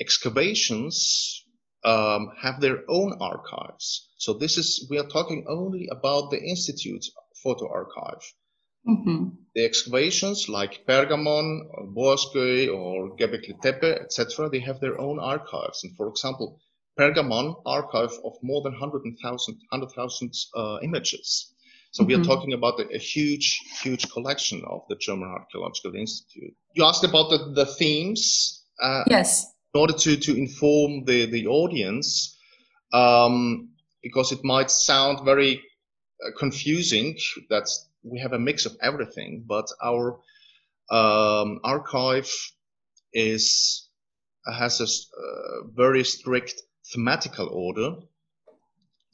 excavations 0.00 1.44
um, 1.84 2.32
have 2.40 2.60
their 2.60 2.82
own 2.88 3.18
archives. 3.20 4.08
So 4.18 4.34
this 4.34 4.58
is 4.58 4.86
we 4.90 4.98
are 4.98 5.06
talking 5.06 5.46
only 5.48 5.88
about 5.90 6.30
the 6.30 6.40
institute 6.40 7.04
photo 7.42 7.68
archive. 7.70 8.22
Mm-hmm. 8.86 9.28
The 9.54 9.64
excavations 9.64 10.48
like 10.48 10.86
Pergamon, 10.86 11.68
or 11.74 12.70
or 12.70 13.16
Göbekli 13.16 13.60
Tepe, 13.60 14.00
etc., 14.00 14.48
they 14.48 14.60
have 14.60 14.80
their 14.80 14.98
own 15.00 15.18
archives. 15.18 15.84
And 15.84 15.96
for 15.96 16.08
example, 16.08 16.60
Pergamon 16.98 17.54
archive 17.64 18.12
of 18.24 18.34
more 18.42 18.62
than 18.62 18.72
100,000 18.72 19.60
100, 19.70 20.32
uh, 20.54 20.78
images. 20.82 21.54
So 21.90 22.02
mm-hmm. 22.02 22.08
we 22.08 22.14
are 22.14 22.18
mm-hmm. 22.18 22.30
talking 22.30 22.52
about 22.52 22.80
a, 22.80 22.88
a, 22.94 22.98
huge, 22.98 23.60
huge 23.82 24.10
collection 24.10 24.62
of 24.68 24.82
the 24.88 24.96
German 24.96 25.28
Archaeological 25.28 25.94
Institute. 25.94 26.54
You 26.74 26.84
asked 26.84 27.04
about 27.04 27.30
the, 27.30 27.52
the 27.54 27.66
themes. 27.66 28.64
Uh, 28.82 29.04
yes 29.06 29.46
in 29.74 29.80
order 29.80 29.92
to, 29.92 30.16
to 30.16 30.36
inform 30.36 31.04
the, 31.04 31.26
the 31.26 31.46
audience, 31.46 32.36
um, 32.92 33.70
because 34.02 34.32
it 34.32 34.42
might 34.42 34.70
sound 34.70 35.24
very 35.24 35.62
uh, 36.24 36.30
confusing 36.38 37.16
that 37.50 37.68
we 38.02 38.18
have 38.18 38.32
a 38.32 38.38
mix 38.38 38.64
of 38.64 38.76
everything, 38.80 39.44
but 39.46 39.66
our 39.82 40.18
um, 40.90 41.60
archive 41.64 42.30
is 43.12 43.88
has 44.50 44.80
a 44.80 44.84
uh, 44.84 45.68
very 45.74 46.02
strict 46.02 46.62
thematical 46.94 47.50
order, 47.50 47.96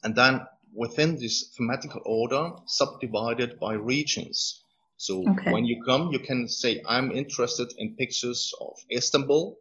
and 0.03 0.15
then 0.15 0.41
within 0.73 1.15
this 1.15 1.55
thematical 1.57 2.01
order, 2.05 2.51
subdivided 2.65 3.59
by 3.59 3.73
regions. 3.73 4.61
So 4.97 5.27
okay. 5.27 5.51
when 5.51 5.65
you 5.65 5.83
come, 5.83 6.11
you 6.11 6.19
can 6.19 6.47
say, 6.47 6.81
I'm 6.87 7.11
interested 7.11 7.73
in 7.77 7.95
pictures 7.95 8.53
of 8.61 8.77
Istanbul, 8.91 9.57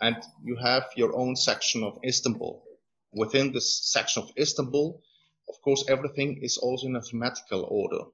and 0.00 0.16
you 0.42 0.56
have 0.56 0.84
your 0.96 1.16
own 1.16 1.36
section 1.36 1.82
of 1.82 1.98
Istanbul. 2.04 2.62
Within 3.12 3.52
this 3.52 3.90
section 3.92 4.22
of 4.22 4.30
Istanbul, 4.38 5.00
of 5.48 5.60
course, 5.62 5.84
everything 5.88 6.38
is 6.42 6.56
also 6.58 6.86
in 6.86 6.96
a 6.96 7.00
thematical 7.00 7.70
order, 7.70 8.04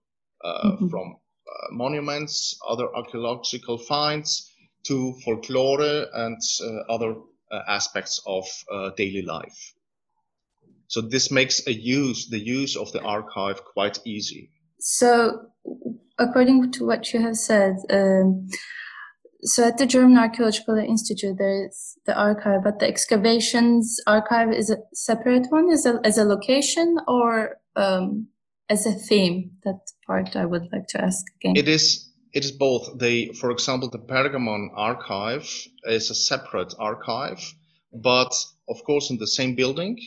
uh, 0.42 0.70
mm-hmm. 0.70 0.88
from 0.88 1.16
uh, 1.46 1.72
monuments, 1.72 2.58
other 2.66 2.88
archaeological 2.94 3.78
finds, 3.78 4.50
to 4.84 5.14
folklore 5.24 6.06
and 6.14 6.40
uh, 6.62 6.92
other 6.92 7.16
aspects 7.68 8.20
of 8.26 8.46
uh, 8.72 8.90
daily 8.96 9.22
life. 9.22 9.74
So 10.88 11.00
this 11.00 11.30
makes 11.30 11.66
a 11.66 11.72
use 11.72 12.28
the 12.28 12.38
use 12.38 12.76
of 12.76 12.92
the 12.92 13.02
archive 13.02 13.64
quite 13.64 13.98
easy. 14.04 14.50
So, 14.78 15.50
according 16.18 16.70
to 16.72 16.86
what 16.86 17.12
you 17.12 17.20
have 17.20 17.36
said. 17.36 17.76
Um, 17.90 18.48
so 19.42 19.64
at 19.64 19.78
the 19.78 19.86
German 19.86 20.18
Archaeological 20.18 20.76
Institute, 20.76 21.36
there 21.38 21.66
is 21.66 21.98
the 22.06 22.18
archive, 22.18 22.64
but 22.64 22.78
the 22.78 22.86
excavations 22.86 24.00
archive 24.06 24.52
is 24.52 24.70
a 24.70 24.78
separate 24.92 25.46
one, 25.50 25.70
as 25.70 25.86
a 25.86 26.00
as 26.04 26.18
a 26.18 26.24
location 26.24 26.96
or 27.06 27.58
um, 27.76 28.28
as 28.68 28.86
a 28.86 28.92
theme. 28.92 29.52
That 29.64 29.80
part 30.06 30.36
I 30.36 30.46
would 30.46 30.68
like 30.72 30.86
to 30.88 31.04
ask 31.04 31.24
again. 31.36 31.56
It 31.56 31.68
is. 31.68 32.05
It 32.36 32.44
is 32.44 32.52
both. 32.52 32.98
The, 32.98 33.32
for 33.40 33.50
example, 33.50 33.88
the 33.88 33.98
Pergamon 33.98 34.68
archive 34.74 35.48
is 35.84 36.10
a 36.10 36.14
separate 36.14 36.74
archive, 36.78 37.40
but 37.94 38.32
of 38.68 38.84
course 38.84 39.08
in 39.08 39.16
the 39.16 39.26
same 39.26 39.54
building, 39.54 39.98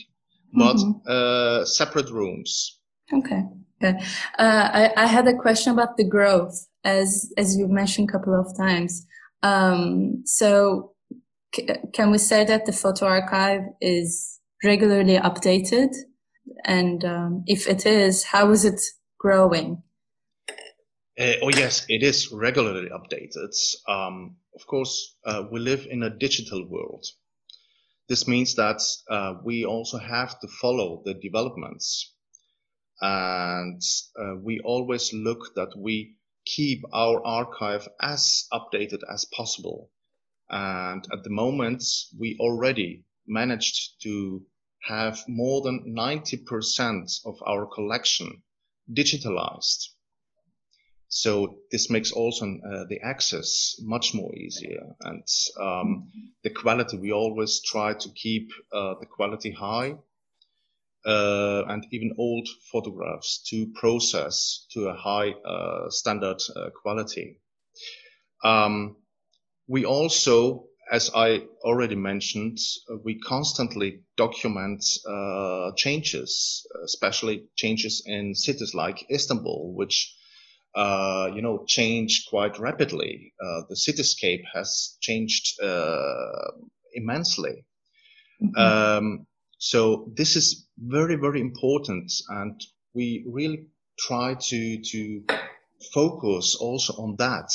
but 0.52 0.76
mm-hmm. 0.76 1.00
uh, 1.08 1.64
separate 1.64 2.08
rooms. 2.08 2.78
Okay. 3.12 3.42
Good. 3.80 3.96
Uh, 4.38 4.68
I, 4.80 4.92
I 4.96 5.06
had 5.06 5.26
a 5.26 5.34
question 5.34 5.72
about 5.72 5.96
the 5.96 6.04
growth, 6.04 6.68
as 6.84 7.32
as 7.36 7.56
you 7.56 7.66
mentioned 7.66 8.08
a 8.08 8.12
couple 8.12 8.38
of 8.38 8.56
times. 8.56 9.04
Um, 9.42 10.22
so 10.24 10.92
c- 11.52 11.66
can 11.92 12.12
we 12.12 12.18
say 12.18 12.44
that 12.44 12.64
the 12.64 12.72
photo 12.72 13.06
archive 13.06 13.62
is 13.80 14.38
regularly 14.62 15.18
updated? 15.18 15.90
And 16.64 17.04
um, 17.04 17.42
if 17.46 17.66
it 17.66 17.86
is, 17.86 18.22
how 18.22 18.52
is 18.52 18.64
it 18.64 18.80
growing? 19.18 19.82
Uh, 21.20 21.34
oh 21.42 21.50
yes, 21.50 21.84
it 21.90 22.02
is 22.02 22.32
regularly 22.32 22.88
updated. 22.88 23.54
Um, 23.86 24.36
of 24.54 24.66
course, 24.66 25.16
uh, 25.26 25.44
we 25.52 25.60
live 25.60 25.86
in 25.90 26.02
a 26.02 26.08
digital 26.08 26.66
world. 26.66 27.04
This 28.08 28.26
means 28.26 28.54
that 28.54 28.80
uh, 29.10 29.34
we 29.44 29.66
also 29.66 29.98
have 29.98 30.40
to 30.40 30.48
follow 30.48 31.02
the 31.04 31.12
developments, 31.12 32.14
and 33.02 33.82
uh, 34.18 34.36
we 34.42 34.60
always 34.60 35.12
look 35.12 35.54
that 35.56 35.76
we 35.76 36.16
keep 36.46 36.84
our 36.90 37.22
archive 37.22 37.86
as 38.00 38.46
updated 38.50 39.00
as 39.12 39.26
possible. 39.26 39.90
And 40.48 41.06
at 41.12 41.22
the 41.22 41.28
moment, 41.28 41.84
we 42.18 42.38
already 42.40 43.04
managed 43.26 44.00
to 44.04 44.42
have 44.84 45.22
more 45.28 45.60
than 45.60 45.94
90% 45.94 47.26
of 47.26 47.36
our 47.46 47.66
collection 47.66 48.42
digitalized. 48.90 49.88
So 51.12 51.58
this 51.72 51.90
makes 51.90 52.12
also 52.12 52.46
uh, 52.46 52.84
the 52.88 53.00
access 53.02 53.74
much 53.80 54.14
more 54.14 54.32
easier 54.36 54.94
and 55.00 55.24
um, 55.60 56.08
the 56.44 56.50
quality. 56.50 56.98
We 56.98 57.10
always 57.12 57.60
try 57.62 57.94
to 57.94 58.08
keep 58.10 58.48
uh, 58.72 58.94
the 59.00 59.06
quality 59.06 59.50
high 59.50 59.96
uh, 61.04 61.64
and 61.66 61.84
even 61.90 62.14
old 62.16 62.48
photographs 62.70 63.42
to 63.48 63.66
process 63.74 64.66
to 64.70 64.86
a 64.88 64.94
high 64.94 65.30
uh, 65.32 65.90
standard 65.90 66.40
uh, 66.54 66.70
quality. 66.80 67.40
Um, 68.44 68.96
we 69.66 69.84
also, 69.84 70.66
as 70.92 71.10
I 71.12 71.42
already 71.64 71.96
mentioned, 71.96 72.58
uh, 72.88 72.98
we 73.04 73.18
constantly 73.18 74.02
document 74.16 74.84
changes, 75.76 76.64
especially 76.84 77.46
changes 77.56 78.04
in 78.06 78.36
cities 78.36 78.74
like 78.74 79.10
Istanbul, 79.10 79.74
which 79.74 80.14
uh, 80.74 81.30
you 81.34 81.42
know, 81.42 81.64
change 81.66 82.26
quite 82.28 82.58
rapidly. 82.58 83.32
the 83.68 83.74
cityscape 83.74 84.44
has 84.54 84.96
changed 85.00 85.58
immensely. 86.94 87.64
Mm-hmm. 88.42 88.60
Um, 88.60 89.26
so 89.58 90.10
this 90.16 90.36
is 90.36 90.66
very, 90.78 91.16
very 91.16 91.40
important. 91.40 92.12
And 92.28 92.60
we 92.94 93.24
really 93.28 93.66
try 93.98 94.34
to, 94.34 94.78
to 94.82 95.24
focus 95.92 96.54
also 96.54 96.94
on 96.94 97.16
that, 97.16 97.50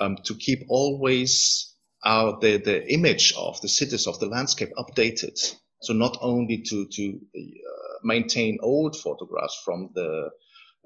um, 0.00 0.16
to 0.24 0.34
keep 0.34 0.64
always 0.68 1.74
our, 2.04 2.38
the, 2.40 2.56
the 2.56 2.92
image 2.92 3.34
of 3.36 3.60
the 3.60 3.68
cities, 3.68 4.06
of 4.06 4.18
the 4.18 4.26
landscape 4.26 4.70
updated. 4.78 5.38
So 5.82 5.92
not 5.92 6.16
only 6.20 6.62
to, 6.68 6.86
to 6.86 7.20
uh, 7.36 7.98
maintain 8.02 8.58
old 8.62 8.96
photographs 8.96 9.60
from 9.64 9.90
the 9.94 10.30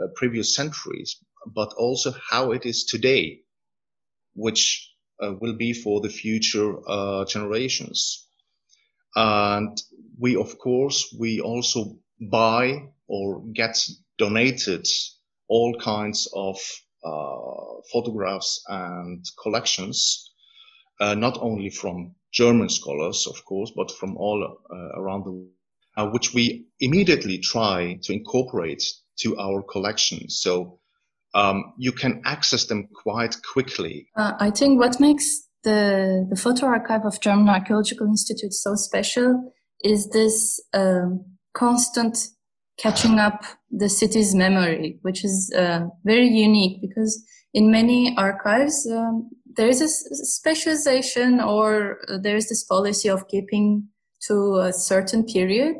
uh, 0.00 0.06
previous 0.14 0.54
centuries, 0.54 1.16
but 1.46 1.72
also 1.76 2.14
how 2.30 2.52
it 2.52 2.66
is 2.66 2.84
today, 2.84 3.40
which 4.34 4.92
uh, 5.22 5.32
will 5.40 5.54
be 5.54 5.72
for 5.72 6.00
the 6.00 6.08
future 6.08 6.76
uh, 6.88 7.24
generations. 7.24 8.26
And 9.14 9.80
we, 10.18 10.36
of 10.36 10.58
course, 10.58 11.14
we 11.18 11.40
also 11.40 11.98
buy 12.20 12.88
or 13.08 13.42
get 13.52 13.78
donated 14.18 14.86
all 15.48 15.74
kinds 15.78 16.28
of 16.34 16.58
uh, 17.04 17.80
photographs 17.92 18.62
and 18.68 19.24
collections, 19.42 20.32
uh, 21.00 21.14
not 21.14 21.38
only 21.40 21.70
from 21.70 22.14
German 22.32 22.68
scholars, 22.68 23.26
of 23.26 23.44
course, 23.44 23.72
but 23.76 23.90
from 23.90 24.16
all 24.16 24.58
uh, 24.70 25.00
around 25.00 25.24
the 25.24 25.30
world, 25.30 26.12
which 26.12 26.34
we 26.34 26.66
immediately 26.80 27.38
try 27.38 27.98
to 28.02 28.12
incorporate 28.12 28.82
to 29.20 29.36
our 29.38 29.62
collection. 29.62 30.28
So 30.28 30.78
um, 31.34 31.74
you 31.78 31.92
can 31.92 32.22
access 32.24 32.66
them 32.66 32.88
quite 33.02 33.36
quickly. 33.52 34.08
Uh, 34.16 34.32
I 34.40 34.50
think 34.50 34.80
what 34.80 35.00
makes 35.00 35.26
the, 35.64 36.26
the 36.30 36.36
photo 36.36 36.66
archive 36.66 37.04
of 37.04 37.20
German 37.20 37.48
Archaeological 37.48 38.06
Institute 38.06 38.52
so 38.52 38.74
special 38.74 39.52
is 39.82 40.08
this 40.10 40.60
um, 40.72 41.24
constant 41.54 42.28
catching 42.78 43.18
up 43.18 43.44
the 43.70 43.88
city's 43.88 44.34
memory, 44.34 44.98
which 45.02 45.24
is 45.24 45.52
uh, 45.56 45.86
very 46.04 46.28
unique 46.28 46.80
because 46.80 47.24
in 47.54 47.70
many 47.70 48.14
archives, 48.18 48.86
um, 48.90 49.30
there 49.56 49.68
is 49.68 49.80
a 49.80 49.88
specialization 49.88 51.40
or 51.40 51.98
uh, 52.08 52.18
there 52.18 52.36
is 52.36 52.48
this 52.48 52.64
policy 52.64 53.08
of 53.08 53.26
keeping 53.28 53.88
to 54.26 54.58
a 54.58 54.72
certain 54.72 55.24
period. 55.24 55.76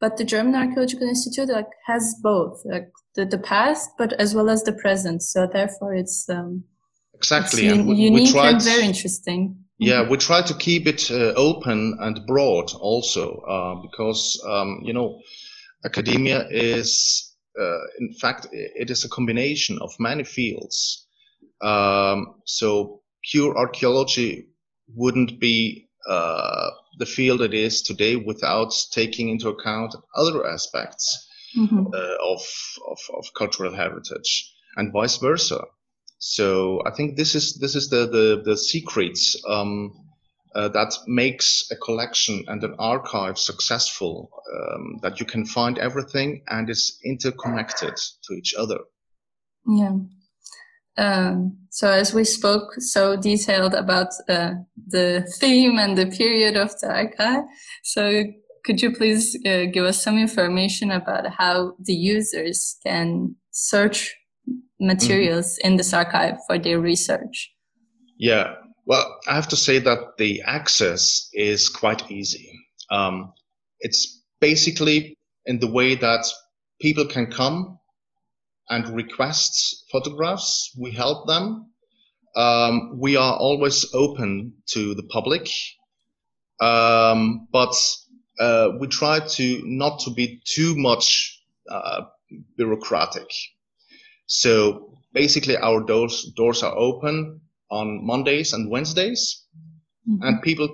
But 0.00 0.16
the 0.16 0.24
German 0.24 0.54
Archaeological 0.54 1.08
Institute 1.08 1.48
like, 1.48 1.66
has 1.86 2.14
both, 2.22 2.62
like 2.64 2.92
the, 3.14 3.24
the 3.24 3.38
past, 3.38 3.90
but 3.98 4.12
as 4.12 4.34
well 4.34 4.48
as 4.48 4.62
the 4.62 4.72
present. 4.72 5.22
So 5.22 5.48
therefore, 5.52 5.94
it's 5.94 6.28
um, 6.28 6.64
exactly 7.14 7.66
it's 7.66 7.78
and 7.78 7.88
we, 7.88 7.96
unique 7.96 8.26
we 8.26 8.32
tried, 8.32 8.54
and 8.54 8.62
very 8.62 8.84
interesting. 8.84 9.64
Yeah, 9.78 10.02
mm-hmm. 10.02 10.10
we 10.10 10.16
try 10.18 10.42
to 10.42 10.54
keep 10.54 10.86
it 10.86 11.10
uh, 11.10 11.34
open 11.34 11.96
and 12.00 12.26
broad 12.26 12.72
also, 12.74 13.40
uh, 13.40 13.82
because 13.82 14.40
um, 14.48 14.82
you 14.84 14.92
know, 14.92 15.20
academia 15.84 16.46
is, 16.48 17.34
uh, 17.60 17.78
in 17.98 18.12
fact, 18.14 18.46
it 18.52 18.90
is 18.90 19.04
a 19.04 19.08
combination 19.08 19.78
of 19.80 19.90
many 19.98 20.24
fields. 20.24 21.06
Um, 21.60 22.36
so 22.44 23.02
pure 23.30 23.56
archaeology 23.56 24.48
wouldn't 24.94 25.40
be 25.40 25.87
uh, 26.08 26.70
the 26.98 27.06
field 27.06 27.42
it 27.42 27.54
is 27.54 27.82
today 27.82 28.16
without 28.16 28.72
taking 28.92 29.28
into 29.28 29.48
account 29.48 29.94
other 30.16 30.46
aspects 30.46 31.28
mm-hmm. 31.56 31.86
uh, 31.92 32.32
of, 32.32 32.42
of, 32.90 32.98
of 33.14 33.26
cultural 33.36 33.74
heritage 33.74 34.52
and 34.76 34.92
vice 34.92 35.18
versa. 35.18 35.60
So 36.18 36.82
I 36.84 36.90
think 36.90 37.16
this 37.16 37.34
is 37.34 37.58
this 37.58 37.76
is 37.76 37.90
the 37.90 38.06
the, 38.06 38.42
the 38.44 38.56
secrets 38.56 39.40
um, 39.48 39.92
uh, 40.54 40.68
that 40.68 40.92
makes 41.06 41.68
a 41.70 41.76
collection 41.76 42.44
and 42.48 42.64
an 42.64 42.74
archive 42.78 43.38
successful. 43.38 44.30
Um, 44.52 44.98
that 45.02 45.20
you 45.20 45.26
can 45.26 45.44
find 45.44 45.78
everything 45.78 46.42
and 46.48 46.70
it's 46.70 46.98
interconnected 47.04 47.94
to 48.24 48.34
each 48.34 48.54
other. 48.54 48.78
Yeah. 49.66 49.98
Um, 50.98 51.56
so 51.70 51.90
as 51.90 52.12
we 52.12 52.24
spoke 52.24 52.74
so 52.78 53.16
detailed 53.16 53.72
about 53.72 54.08
uh, 54.28 54.54
the 54.88 55.26
theme 55.38 55.78
and 55.78 55.96
the 55.96 56.06
period 56.06 56.56
of 56.56 56.78
the 56.80 56.88
archive, 56.90 57.44
so 57.84 58.24
could 58.64 58.82
you 58.82 58.92
please 58.92 59.36
uh, 59.46 59.66
give 59.72 59.84
us 59.84 60.02
some 60.02 60.18
information 60.18 60.90
about 60.90 61.26
how 61.30 61.74
the 61.80 61.94
users 61.94 62.76
can 62.84 63.36
search 63.52 64.14
materials 64.80 65.56
mm-hmm. 65.58 65.68
in 65.68 65.76
this 65.76 65.92
archive 65.94 66.36
for 66.46 66.58
their 66.58 66.80
research? 66.80 67.52
Yeah, 68.16 68.54
well, 68.84 69.18
I 69.28 69.34
have 69.34 69.48
to 69.48 69.56
say 69.56 69.78
that 69.78 70.16
the 70.18 70.42
access 70.46 71.28
is 71.32 71.68
quite 71.68 72.10
easy. 72.10 72.50
Um, 72.90 73.32
it's 73.80 74.22
basically 74.40 75.16
in 75.46 75.60
the 75.60 75.70
way 75.70 75.94
that 75.94 76.26
people 76.80 77.06
can 77.06 77.30
come 77.30 77.77
and 78.70 78.94
requests 78.94 79.84
photographs. 79.90 80.74
We 80.78 80.92
help 80.92 81.26
them. 81.26 81.70
Um, 82.36 82.98
we 83.00 83.16
are 83.16 83.36
always 83.36 83.86
open 83.94 84.54
to 84.68 84.94
the 84.94 85.02
public, 85.02 85.50
um, 86.60 87.48
but 87.50 87.74
uh, 88.38 88.70
we 88.78 88.86
try 88.86 89.20
to 89.20 89.62
not 89.64 90.00
to 90.00 90.10
be 90.10 90.40
too 90.44 90.76
much 90.76 91.40
uh, 91.68 92.02
bureaucratic. 92.56 93.30
So 94.26 94.98
basically, 95.12 95.56
our 95.56 95.82
doors 95.82 96.30
doors 96.36 96.62
are 96.62 96.76
open 96.76 97.40
on 97.70 98.06
Mondays 98.06 98.52
and 98.52 98.70
Wednesdays, 98.70 99.44
mm-hmm. 100.08 100.22
and 100.22 100.42
people 100.42 100.68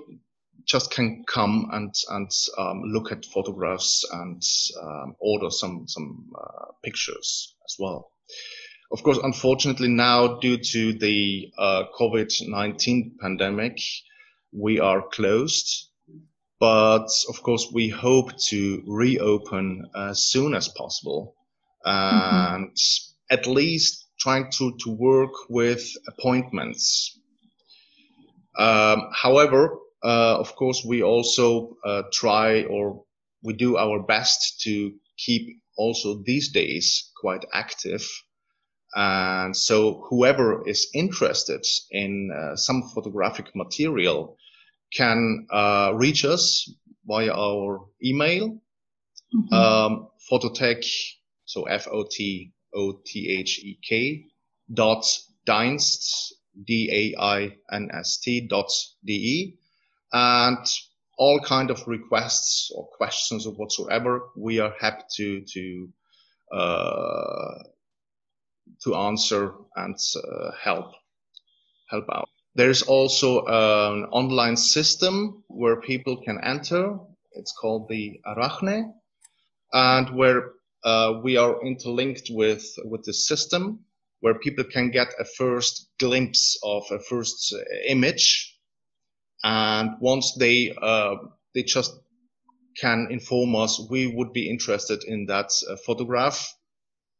just 0.65 0.91
can 0.91 1.23
come 1.27 1.69
and 1.71 1.93
and 2.09 2.29
um, 2.57 2.81
look 2.83 3.11
at 3.11 3.25
photographs 3.25 4.03
and 4.11 4.41
um, 4.83 5.15
order 5.19 5.49
some 5.49 5.87
some 5.87 6.29
uh, 6.37 6.65
pictures 6.83 7.54
as 7.65 7.75
well. 7.79 8.11
Of 8.91 9.03
course, 9.03 9.19
unfortunately, 9.21 9.89
now 9.89 10.39
due 10.39 10.57
to 10.57 10.93
the 10.93 11.51
uh, 11.57 11.83
COVID 11.99 12.47
nineteen 12.47 13.17
pandemic, 13.19 13.79
we 14.51 14.79
are 14.79 15.01
closed 15.01 15.89
but 16.59 17.07
of 17.29 17.41
course, 17.43 17.69
we 17.73 17.89
hope 17.89 18.35
to 18.49 18.81
reopen 18.87 19.85
as 19.95 20.23
soon 20.23 20.53
as 20.55 20.67
possible 20.69 21.35
mm-hmm. 21.85 22.55
and 22.55 22.75
mm-hmm. 22.75 23.33
at 23.33 23.47
least 23.47 24.05
trying 24.19 24.49
to, 24.51 24.75
to 24.83 24.89
work 24.89 25.33
with 25.49 25.85
appointments. 26.07 27.19
Um, 28.57 29.09
however, 29.13 29.77
uh, 30.03 30.37
of 30.39 30.55
course, 30.55 30.83
we 30.85 31.03
also 31.03 31.75
uh, 31.83 32.03
try 32.13 32.63
or 32.63 33.03
we 33.43 33.53
do 33.53 33.77
our 33.77 34.01
best 34.01 34.61
to 34.61 34.93
keep 35.17 35.61
also 35.77 36.23
these 36.25 36.49
days 36.49 37.11
quite 37.25 37.45
active. 37.51 38.05
And 38.93 39.57
so 39.57 40.05
whoever 40.09 40.67
is 40.67 40.87
interested 40.93 41.65
in 41.89 42.29
uh, 42.31 42.55
some 42.55 42.83
photographic 42.93 43.47
material 43.55 44.37
can 44.93 45.47
uh, 45.49 45.91
reach 45.95 46.23
us 46.23 46.71
via 47.03 47.33
our 47.33 47.87
email, 48.03 48.61
mm-hmm. 49.33 49.53
um, 49.53 50.07
Fotothek, 50.29 50.85
so 51.45 51.63
F 51.63 51.87
O 51.91 52.05
T 52.15 52.53
O 52.73 52.93
T 53.03 53.37
H 53.41 53.59
E 53.59 53.79
K 53.89 54.25
dot 54.71 55.03
dainst, 55.45 56.35
D 56.67 56.71
A 56.99 57.21
I 57.21 57.57
N 57.71 57.89
S 57.91 58.19
T 58.23 58.47
dot 58.47 58.71
D 59.03 59.11
E, 59.13 59.57
and 60.13 60.65
all 61.17 61.39
kind 61.39 61.71
of 61.71 61.87
requests 61.87 62.71
or 62.75 62.87
questions 62.97 63.47
or 63.47 63.53
whatsoever, 63.53 64.29
we 64.37 64.59
are 64.59 64.73
happy 64.79 65.03
to 65.17 65.41
to 65.53 65.89
to 68.83 68.95
answer 68.95 69.53
and 69.75 69.95
uh, 70.15 70.51
help 70.61 70.93
help 71.89 72.05
out. 72.11 72.29
There's 72.55 72.83
also 72.83 73.45
an 73.45 74.05
online 74.05 74.57
system 74.57 75.43
where 75.47 75.81
people 75.81 76.23
can 76.23 76.39
enter. 76.43 76.97
It's 77.33 77.51
called 77.51 77.89
the 77.89 78.21
Arachne, 78.25 78.93
and 79.73 80.09
where 80.15 80.51
uh, 80.83 81.19
we 81.23 81.37
are 81.37 81.61
interlinked 81.65 82.29
with 82.29 82.65
with 82.85 83.03
the 83.03 83.13
system, 83.13 83.79
where 84.21 84.39
people 84.39 84.63
can 84.63 84.91
get 84.91 85.09
a 85.19 85.25
first 85.25 85.89
glimpse 85.99 86.57
of 86.63 86.83
a 86.91 86.99
first 86.99 87.53
image, 87.87 88.57
and 89.43 89.91
once 89.99 90.35
they 90.35 90.73
uh, 90.81 91.15
they 91.53 91.63
just 91.63 91.91
can 92.79 93.07
inform 93.09 93.55
us 93.55 93.79
we 93.89 94.07
would 94.07 94.33
be 94.33 94.49
interested 94.49 95.03
in 95.07 95.25
that 95.25 95.49
uh, 95.69 95.75
photograph 95.85 96.53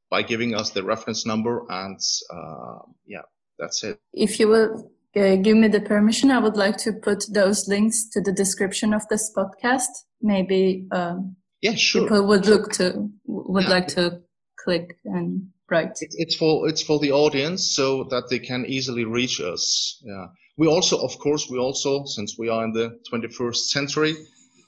by 0.10 0.22
giving 0.22 0.54
us 0.54 0.72
the 0.72 0.84
reference 0.84 1.26
number 1.26 1.66
and 1.70 2.00
uh, 2.34 2.80
yeah 3.06 3.24
that's 3.58 3.84
it 3.84 3.98
if 4.14 4.40
you 4.40 4.48
will 4.48 4.92
uh, 5.16 5.38
give 5.38 5.56
me 5.56 5.68
the 5.68 5.80
permission, 5.80 6.30
I 6.30 6.40
would 6.40 6.58
like 6.58 6.78
to 6.80 6.92
put 6.92 7.24
those 7.32 7.68
links 7.68 8.10
to 8.10 8.22
the 8.22 8.34
description 8.34 8.94
of 8.94 9.08
this 9.08 9.32
podcast. 9.36 9.88
Maybe 10.22 10.88
um, 10.92 11.38
yeah, 11.62 11.76
sure. 11.76 12.04
people 12.04 12.28
would 12.28 12.48
look 12.48 12.74
to 12.74 13.10
would 13.26 13.64
yeah. 13.64 13.70
like 13.70 13.88
to 13.90 14.22
click 14.60 14.98
and 15.06 15.48
write. 15.72 15.98
It's 16.02 16.36
for 16.36 16.68
it's 16.68 16.82
for 16.82 17.00
the 17.00 17.12
audience 17.12 17.76
so 17.76 18.04
that 18.06 18.30
they 18.30 18.40
can 18.40 18.66
easily 18.66 19.06
reach 19.06 19.40
us. 19.40 20.02
Yeah. 20.04 20.28
We 20.58 20.68
also, 20.68 20.98
of 21.02 21.18
course, 21.20 21.50
we 21.50 21.60
also 21.60 22.06
since 22.06 22.38
we 22.38 22.50
are 22.50 22.64
in 22.66 22.74
the 22.74 23.00
21st 23.12 23.56
century, 23.56 24.16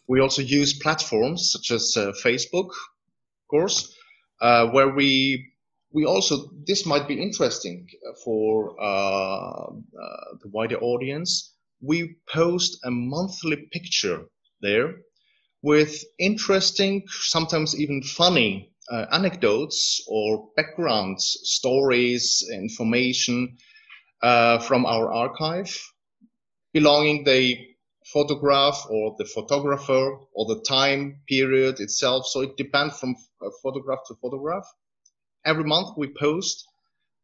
we 0.08 0.22
also 0.22 0.42
use 0.42 0.74
platforms 0.80 1.52
such 1.52 1.72
as 1.72 1.96
uh, 1.98 2.14
Facebook, 2.24 2.70
of 2.70 3.48
course, 3.50 3.94
uh, 4.42 4.68
where 4.68 4.90
we 4.90 5.52
we 5.92 6.06
also 6.06 6.50
this 6.66 6.86
might 6.86 7.08
be 7.08 7.22
interesting 7.22 7.88
for 8.24 8.76
uh, 8.80 8.84
uh, 8.84 10.28
the 10.42 10.50
wider 10.50 10.78
audience. 10.78 11.54
We 11.82 12.18
post 12.30 12.80
a 12.84 12.92
monthly 12.92 13.68
picture 13.72 14.26
there 14.62 14.96
with 15.62 16.04
interesting, 16.20 17.04
sometimes 17.08 17.80
even 17.80 18.02
funny 18.04 18.72
uh, 18.92 19.06
anecdotes 19.12 20.02
or 20.08 20.50
background 20.56 21.20
stories, 21.20 22.48
information 22.52 23.58
uh, 24.22 24.60
from 24.60 24.86
our 24.86 25.12
archive, 25.12 25.76
belonging 26.74 27.24
the 27.24 27.67
photograph 28.14 28.86
or 28.90 29.16
the 29.18 29.26
photographer 29.26 30.18
or 30.34 30.46
the 30.46 30.64
time 30.68 31.20
period 31.28 31.80
itself. 31.80 32.26
So 32.28 32.42
it 32.42 32.58
depends 32.58 33.00
from 33.00 33.16
photograph 33.64 34.00
to 34.08 34.16
photograph 34.22 34.66
every 35.48 35.64
month 35.64 35.98
we 35.98 36.08
post 36.08 36.68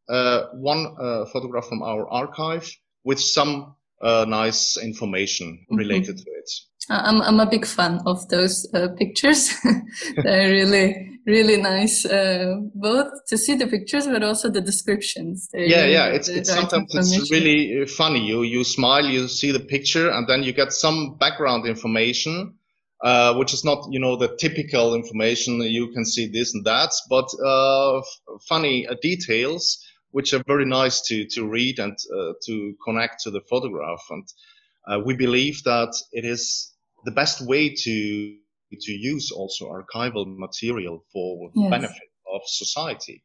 uh, 0.10 0.46
one 0.54 0.96
uh, 1.00 1.26
photograph 1.26 1.68
from 1.68 1.84
our 1.84 2.08
archive 2.10 2.70
with 3.04 3.20
some 3.20 3.76
uh, 4.02 4.26
nice 4.28 4.78
information 4.78 5.60
mm-hmm. 5.64 5.76
related 5.76 6.18
to 6.18 6.24
it. 6.24 6.50
I'm, 6.90 7.22
I'm 7.22 7.40
a 7.40 7.50
big 7.50 7.66
fan 7.66 8.02
of 8.06 8.28
those 8.30 8.68
uh, 8.74 8.90
pictures. 8.98 9.54
They're 10.24 10.50
really 10.50 11.13
really 11.26 11.58
nice, 11.58 12.06
uh, 12.06 12.56
both 12.74 13.26
to 13.28 13.38
see 13.38 13.56
the 13.56 13.68
pictures 13.68 14.08
but 14.08 14.24
also 14.24 14.50
the 14.50 14.62
descriptions. 14.62 15.50
yeah, 15.54 15.86
yeah. 15.86 16.08
It's, 16.08 16.30
it's 16.30 16.50
sometimes 16.52 16.94
it's 16.94 17.32
really 17.32 17.82
uh, 17.82 17.88
funny. 17.88 18.26
You 18.26 18.44
you 18.44 18.64
smile, 18.64 19.06
you 19.06 19.28
see 19.28 19.52
the 19.52 19.60
picture, 19.60 20.10
and 20.10 20.28
then 20.28 20.44
you 20.44 20.54
get 20.54 20.74
some 20.74 21.18
background 21.18 21.66
information, 21.66 22.56
uh, 23.04 23.36
which 23.36 23.54
is 23.54 23.64
not 23.64 23.88
you 23.92 24.00
know 24.00 24.16
the 24.16 24.36
typical 24.38 24.96
information. 24.96 25.62
You 25.62 25.92
can 25.94 26.06
see 26.06 26.28
this 26.28 26.54
and 26.54 26.66
that, 26.66 26.92
but 27.10 27.30
uh, 27.44 28.02
funny 28.48 28.88
uh, 28.88 28.96
details 29.02 29.84
which 30.12 30.32
are 30.32 30.44
very 30.46 30.66
nice 30.66 31.02
to 31.02 31.26
to 31.26 31.48
read 31.48 31.80
and 31.80 31.98
uh, 32.16 32.34
to 32.46 32.76
connect 32.86 33.22
to 33.24 33.32
the 33.32 33.42
photograph. 33.50 34.04
And 34.10 35.06
we 35.06 35.16
believe 35.16 35.64
that 35.64 35.96
it 36.12 36.26
is 36.26 36.72
the 37.06 37.12
best 37.12 37.42
way 37.46 37.74
to 37.74 38.36
to 38.80 38.92
use 38.92 39.32
also 39.32 39.70
archival 39.70 40.26
material 40.38 41.04
for 41.12 41.50
yes. 41.56 41.70
benefit 41.70 42.10
of 42.34 42.42
society 42.46 43.24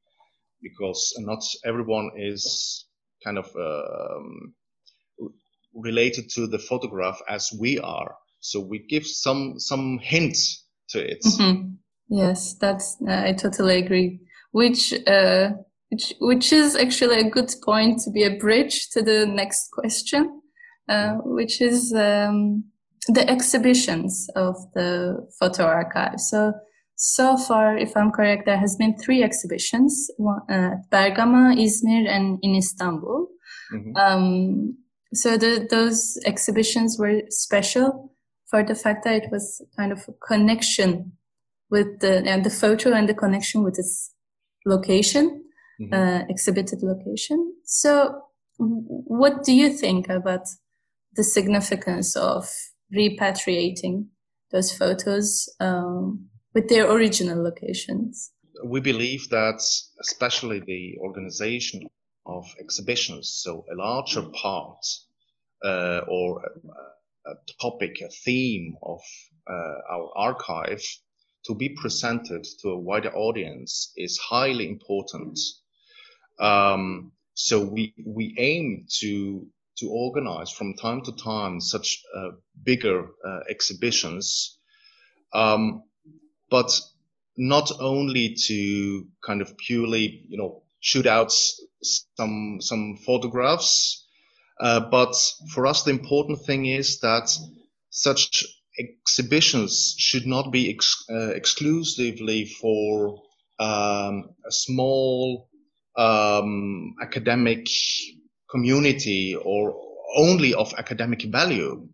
because 0.63 1.15
not 1.19 1.43
everyone 1.65 2.11
is 2.17 2.87
kind 3.25 3.39
of 3.39 3.47
um, 3.57 4.55
related 5.75 6.29
to 6.31 6.47
the 6.47 6.59
photograph 6.59 7.21
as 7.29 7.51
we 7.61 7.79
are 7.79 8.15
so 8.41 8.61
we 8.61 8.79
give 8.89 9.07
some 9.07 9.59
some 9.59 9.99
hints 9.99 10.65
to 10.89 10.99
it 10.99 11.21
mm-hmm. 11.25 11.71
yes 12.09 12.55
that's 12.55 12.97
i 13.09 13.33
totally 13.33 13.79
agree 13.79 14.21
which 14.53 14.95
uh, 15.07 15.51
which 15.91 16.15
which 16.21 16.53
is 16.53 16.75
actually 16.77 17.21
a 17.21 17.31
good 17.31 17.53
point 17.65 18.01
to 18.01 18.11
be 18.11 18.25
a 18.25 18.37
bridge 18.39 18.89
to 18.91 19.03
the 19.03 19.27
next 19.27 19.69
question 19.73 20.41
uh, 20.89 21.15
which 21.25 21.61
is 21.61 21.93
um, 21.93 22.65
the 23.07 23.29
exhibitions 23.29 24.29
of 24.35 24.57
the 24.75 25.27
photo 25.39 25.65
archive. 25.65 26.21
So, 26.21 26.53
so 26.97 27.37
far, 27.37 27.77
if 27.77 27.97
I'm 27.97 28.11
correct, 28.11 28.47
there 28.47 28.59
has 28.59 28.77
been 28.77 28.97
three 28.99 29.23
exhibitions, 29.23 30.11
uh, 30.21 30.77
Bergama, 30.91 31.57
Izmir, 31.57 32.09
and 32.09 32.39
in 32.43 32.57
Istanbul. 32.57 33.29
Mm-hmm. 33.73 33.97
Um, 33.97 34.79
so 35.15 35.37
the, 35.37 35.67
those 35.71 36.19
exhibitions 36.27 36.99
were 36.99 37.23
special 37.29 38.13
for 38.51 38.63
the 38.63 38.75
fact 38.75 39.05
that 39.05 39.25
it 39.25 39.31
was 39.31 39.63
kind 39.77 39.93
of 39.93 40.05
a 40.09 40.13
connection 40.27 41.13
with 41.71 42.01
the, 42.01 42.25
and 42.27 42.45
the 42.45 42.51
photo 42.51 42.93
and 42.93 43.09
the 43.09 43.15
connection 43.15 43.63
with 43.63 43.79
its 43.79 44.13
location, 44.67 45.45
mm-hmm. 45.81 45.95
uh, 45.95 46.25
exhibited 46.29 46.83
location. 46.83 47.55
So 47.65 48.23
what 48.59 49.45
do 49.45 49.53
you 49.53 49.71
think 49.71 50.09
about 50.09 50.47
the 51.15 51.25
significance 51.25 52.17
of 52.17 52.51
repatriating 52.95 54.07
those 54.51 54.73
photos 54.73 55.49
um, 55.61 56.29
with 56.55 56.69
their 56.69 56.91
original 56.91 57.43
locations. 57.43 58.33
We 58.65 58.81
believe 58.81 59.29
that 59.31 59.63
especially 60.01 60.61
the 60.61 60.97
organization 61.01 61.89
of 62.27 62.45
exhibitions, 62.59 63.31
so 63.43 63.65
a 63.71 63.75
larger 63.75 64.23
part 64.23 64.85
uh, 65.65 66.01
or 66.09 66.43
a, 66.45 67.31
a, 67.31 67.35
topic, 67.61 68.01
a 68.03 68.09
theme 68.09 68.77
of 68.83 69.01
uh, 69.49 69.75
our 69.91 70.11
archive 70.17 70.83
to 71.47 71.55
be 71.55 71.71
presented 71.71 72.47
to 72.61 72.71
a 72.71 72.79
wider 72.79 73.15
audience 73.15 73.93
is 73.97 74.19
highly 74.19 74.69
important. 74.69 75.39
Um, 76.39 77.13
so 77.35 77.61
we 77.61 77.95
we 78.05 78.35
aim 78.39 78.87
to 79.01 79.47
to 79.79 79.89
organize 79.89 80.51
from 80.51 80.75
time 80.75 81.03
to 81.03 81.13
time 81.13 81.61
such 81.61 82.03
uh, 82.17 82.31
bigger 82.69 82.99
uh, 83.29 83.41
exhibitions, 83.49 84.59
um, 85.33 85.83
but 86.51 86.71
not 87.39 87.71
only 87.81 88.37
to 88.47 89.07
kind 89.27 89.41
of 89.41 89.57
purely, 89.57 90.27
you 90.29 90.37
know, 90.37 90.63
shoot 90.81 91.07
out 91.07 91.33
some 92.19 92.59
some 92.61 92.99
photographs, 93.07 94.05
uh, 94.61 94.81
but 94.91 95.15
for 95.55 95.67
us 95.67 95.83
the 95.85 95.91
important 95.91 96.39
thing 96.47 96.67
is 96.67 97.01
that 97.01 97.27
such 97.91 98.45
exhibitions 98.79 99.95
should 99.99 100.27
not 100.27 100.53
be 100.53 100.71
ex- 100.75 101.05
uh, 101.11 101.33
exclusively 101.41 102.45
for 102.61 103.23
um, 103.59 104.15
a 104.47 104.53
small 104.53 105.49
um, 105.97 106.95
academic 107.01 107.67
community 108.51 109.35
or 109.35 109.75
only 110.17 110.55
of 110.55 110.75
academic 110.79 111.23
value, 111.23 111.89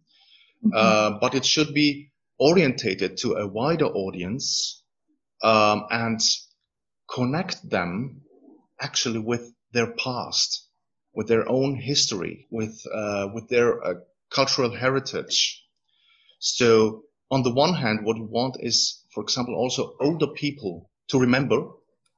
mm-hmm. 0.64 0.72
uh, 0.74 1.18
but 1.18 1.34
it 1.34 1.44
should 1.44 1.74
be 1.74 2.10
orientated 2.38 3.16
to 3.18 3.34
a 3.34 3.46
wider 3.46 3.86
audience 3.86 4.82
um, 5.42 5.86
and 5.90 6.20
connect 7.08 7.68
them 7.68 8.22
actually 8.80 9.18
with 9.18 9.52
their 9.72 9.92
past, 9.92 10.68
with 11.14 11.28
their 11.28 11.48
own 11.48 11.76
history, 11.76 12.46
with 12.50 12.80
uh, 12.92 13.28
with 13.34 13.48
their 13.48 13.84
uh, 13.84 13.94
cultural 14.30 14.70
heritage. 14.70 15.62
So 16.38 17.04
on 17.30 17.42
the 17.42 17.52
one 17.52 17.74
hand, 17.74 18.04
what 18.04 18.18
we 18.18 18.26
want 18.26 18.56
is, 18.60 19.04
for 19.12 19.22
example, 19.22 19.54
also 19.54 19.96
older 20.00 20.28
people 20.28 20.90
to 21.08 21.18
remember 21.18 21.68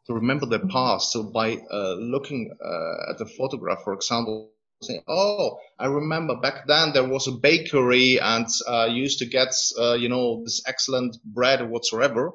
to 0.07 0.15
remember 0.15 0.47
their 0.47 0.67
past. 0.67 1.13
So 1.13 1.25
by 1.25 1.59
uh, 1.71 1.95
looking 1.95 2.55
uh, 2.65 3.11
at 3.11 3.19
the 3.19 3.27
photograph, 3.27 3.83
for 3.83 3.93
example, 3.93 4.53
saying, 4.83 5.03
"Oh, 5.09 5.59
I 5.79 5.87
remember 5.87 6.37
back 6.37 6.67
then 6.67 6.93
there 6.93 7.09
was 7.09 7.27
a 7.27 7.33
bakery 7.33 8.21
and 8.21 8.47
uh, 8.69 8.89
used 8.91 9.19
to 9.21 9.27
get, 9.27 9.55
uh, 9.79 9.95
you 9.95 10.09
know, 10.09 10.43
this 10.45 10.63
excellent 10.67 11.17
bread 11.25 11.61
or 11.61 11.69
whatsoever." 11.69 12.33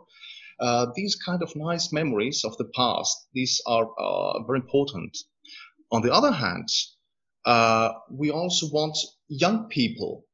Uh, 0.60 0.88
these 0.96 1.16
kind 1.16 1.42
of 1.42 1.56
nice 1.56 1.92
memories 1.92 2.44
of 2.44 2.56
the 2.58 2.70
past, 2.76 3.28
these 3.34 3.62
are 3.66 3.90
uh, 4.00 4.44
very 4.44 4.60
important. 4.60 5.18
On 5.92 6.02
the 6.02 6.14
other 6.14 6.32
hand, 6.32 6.70
we 8.12 8.30
also 8.32 8.70
want 8.70 8.98
young 9.28 9.68
people, 9.70 10.26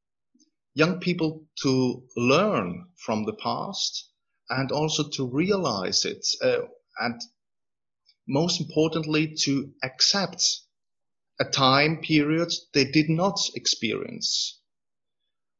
young 0.73 0.99
people 0.99 1.45
to 1.63 2.03
learn 2.17 2.87
from 2.97 3.23
the 3.23 3.33
past 3.33 4.11
and 4.49 4.71
also 4.71 5.09
to 5.09 5.25
realize 5.27 6.03
it 6.05 6.25
and 6.99 7.21
most 8.27 8.59
importantly, 8.59 9.33
to 9.43 9.71
accept 9.83 10.43
a 11.39 11.45
time 11.45 11.97
period 11.97 12.51
they 12.73 12.85
did 12.85 13.09
not 13.09 13.39
experience. 13.55 14.59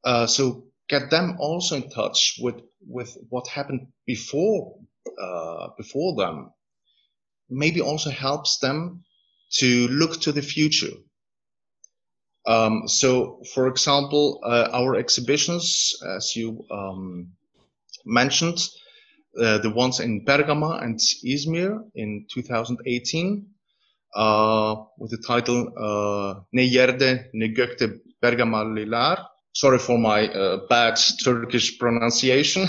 Uh, 0.04 0.28
so 0.28 0.66
get 0.90 1.10
them 1.10 1.38
also 1.40 1.76
in 1.76 1.90
touch 1.90 2.40
with, 2.42 2.62
with 2.88 3.18
what 3.30 3.48
happened 3.48 3.88
before, 4.06 4.78
uh, 5.22 5.70
before 5.78 6.16
them. 6.16 6.52
Maybe 7.50 7.82
also 7.82 8.10
helps 8.10 8.60
them 8.60 9.04
to 9.60 9.88
look 9.88 10.22
to 10.22 10.32
the 10.32 10.42
future. 10.42 10.94
Um, 12.46 12.88
so, 12.88 13.42
for 13.54 13.68
example, 13.68 14.40
uh, 14.44 14.70
our 14.72 14.96
exhibitions, 14.96 15.94
as 16.16 16.36
you 16.36 16.66
um, 16.72 17.34
mentioned, 18.06 18.60
uh, 19.38 19.58
the 19.60 19.70
ones 19.70 20.00
in 20.00 20.26
Bergama 20.26 20.82
and 20.82 20.98
Izmir 21.26 21.80
in 21.94 22.26
2018 22.34 23.46
uh, 24.18 24.76
with 24.98 25.12
the 25.12 25.24
title 25.26 25.72
uh, 25.78 26.42
Ne 26.52 26.68
Yerde 26.68 27.30
Ne 27.34 27.54
Gökte 27.54 28.00
Bergamaliler. 28.22 29.26
Sorry 29.54 29.80
for 29.80 29.98
my 29.98 30.28
uh, 30.28 30.68
bad 30.68 31.00
Turkish 31.24 31.80
pronunciation. 31.80 32.68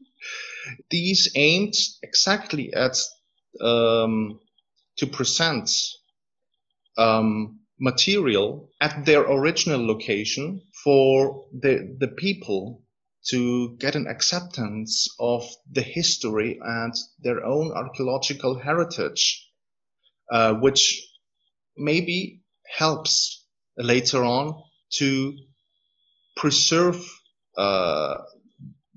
These 0.90 1.32
aimed 1.34 1.74
exactly 2.02 2.72
at 2.72 2.98
um, 3.60 4.40
to 4.96 5.06
present 5.06 5.70
um, 6.96 7.60
material 7.78 8.70
at 8.80 9.04
their 9.04 9.20
original 9.20 9.86
location 9.86 10.62
for 10.82 11.46
the, 11.52 11.96
the 11.98 12.08
people 12.08 12.82
to 13.28 13.76
get 13.78 13.96
an 13.96 14.06
acceptance 14.06 15.08
of 15.18 15.48
the 15.70 15.82
history 15.82 16.58
and 16.62 16.94
their 17.20 17.44
own 17.44 17.72
archaeological 17.72 18.58
heritage, 18.58 19.43
uh, 20.34 20.52
which 20.54 21.00
maybe 21.76 22.40
helps 22.76 23.46
later 23.76 24.24
on 24.24 24.60
to 24.90 25.32
preserve 26.36 27.00
uh, 27.56 28.16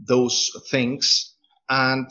those 0.03 0.49
things 0.71 1.35
and 1.69 2.09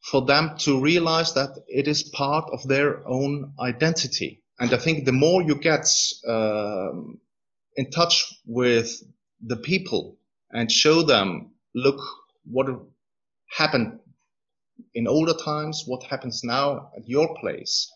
for 0.00 0.24
them 0.24 0.56
to 0.56 0.80
realize 0.80 1.34
that 1.34 1.50
it 1.68 1.86
is 1.86 2.02
part 2.02 2.48
of 2.50 2.66
their 2.66 3.06
own 3.06 3.52
identity. 3.60 4.42
And 4.58 4.72
I 4.72 4.78
think 4.78 5.04
the 5.04 5.12
more 5.12 5.42
you 5.42 5.56
get 5.56 5.86
um, 6.26 7.20
in 7.76 7.90
touch 7.90 8.24
with 8.46 8.90
the 9.46 9.56
people 9.56 10.16
and 10.50 10.72
show 10.72 11.02
them 11.02 11.50
look 11.74 12.00
what 12.50 12.68
happened 13.50 13.98
in 14.94 15.06
older 15.06 15.34
times, 15.34 15.84
what 15.86 16.04
happens 16.04 16.40
now 16.42 16.90
at 16.96 17.06
your 17.06 17.36
place, 17.38 17.92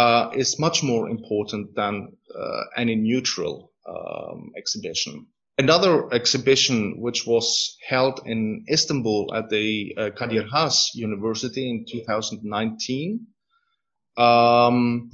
uh, 0.00 0.30
is 0.34 0.58
much 0.58 0.82
more 0.82 1.10
important 1.10 1.74
than 1.74 1.94
uh, 2.34 2.62
any 2.76 2.96
neutral 2.96 3.72
um, 3.86 4.52
exhibition. 4.56 5.26
another 5.58 5.94
exhibition 6.14 6.78
which 7.04 7.26
was 7.26 7.76
held 7.86 8.16
in 8.24 8.64
Istanbul 8.76 9.34
at 9.38 9.50
the 9.50 9.94
uh, 9.98 10.10
Kadir 10.18 10.46
Has 10.54 10.74
University 10.94 11.64
in 11.72 11.84
2019 11.84 13.26
um, 14.16 15.10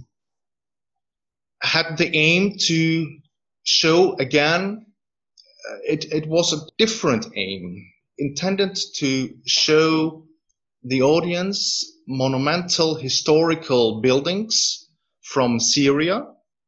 had 1.61 1.96
the 1.99 2.11
aim 2.29 2.42
to 2.68 2.81
show 3.64 4.14
again 4.27 4.87
uh, 5.68 5.79
it, 5.94 6.05
it 6.12 6.27
was 6.29 6.53
a 6.53 6.61
different 6.79 7.27
aim 7.35 7.62
intended 8.18 8.79
to 9.01 9.11
show 9.46 10.25
the 10.85 11.03
audience 11.03 11.95
monumental 12.06 12.94
historical 12.94 14.00
buildings 14.00 14.88
from 15.22 15.60
Syria 15.60 16.26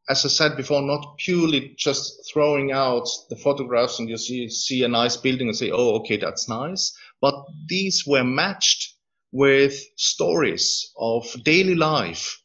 as 0.08 0.24
I 0.24 0.28
said 0.28 0.56
before, 0.56 0.80
not 0.80 1.18
purely 1.18 1.74
just 1.76 2.30
throwing 2.32 2.72
out 2.72 3.06
the 3.28 3.36
photographs 3.36 3.98
and 3.98 4.08
you 4.08 4.16
see, 4.16 4.48
see 4.48 4.82
a 4.82 4.88
nice 4.88 5.18
building 5.18 5.48
and 5.48 5.56
say, 5.56 5.70
oh, 5.70 5.96
okay, 5.96 6.16
that's 6.16 6.48
nice. 6.48 6.96
But 7.20 7.34
these 7.66 8.04
were 8.06 8.24
matched 8.24 8.94
with 9.32 9.78
stories 9.96 10.90
of 10.96 11.26
daily 11.44 11.74
life 11.74 12.40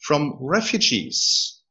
from 0.00 0.36
refugees 0.40 1.62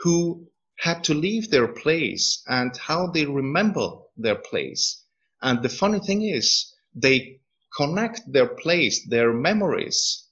who 0.00 0.46
had 0.78 1.04
to 1.04 1.14
leave 1.14 1.50
their 1.50 1.68
place 1.68 2.42
and 2.46 2.76
how 2.76 3.06
they 3.06 3.24
remember 3.24 3.88
their 4.18 4.34
place. 4.34 5.02
And 5.40 5.62
the 5.62 5.70
funny 5.70 6.00
thing 6.00 6.22
is, 6.22 6.74
they 6.94 7.40
connect 7.76 8.20
their 8.32 8.48
place, 8.48 9.06
their 9.08 9.32
memories 9.32 10.24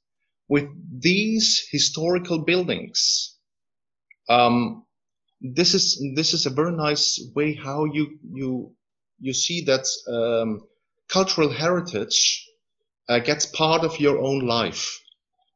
with 0.48 0.68
these 1.00 1.66
historical 1.70 2.38
buildings 2.38 3.34
um, 4.28 4.84
this 5.40 5.74
is 5.74 6.02
this 6.14 6.32
is 6.32 6.46
a 6.46 6.50
very 6.50 6.72
nice 6.72 7.20
way 7.34 7.54
how 7.54 7.84
you 7.84 8.18
you 8.32 8.72
you 9.20 9.34
see 9.34 9.62
that 9.64 9.86
um, 10.08 10.62
cultural 11.08 11.50
heritage 11.50 12.46
uh, 13.08 13.18
gets 13.18 13.46
part 13.46 13.84
of 13.84 14.00
your 14.00 14.18
own 14.18 14.40
life. 14.46 14.98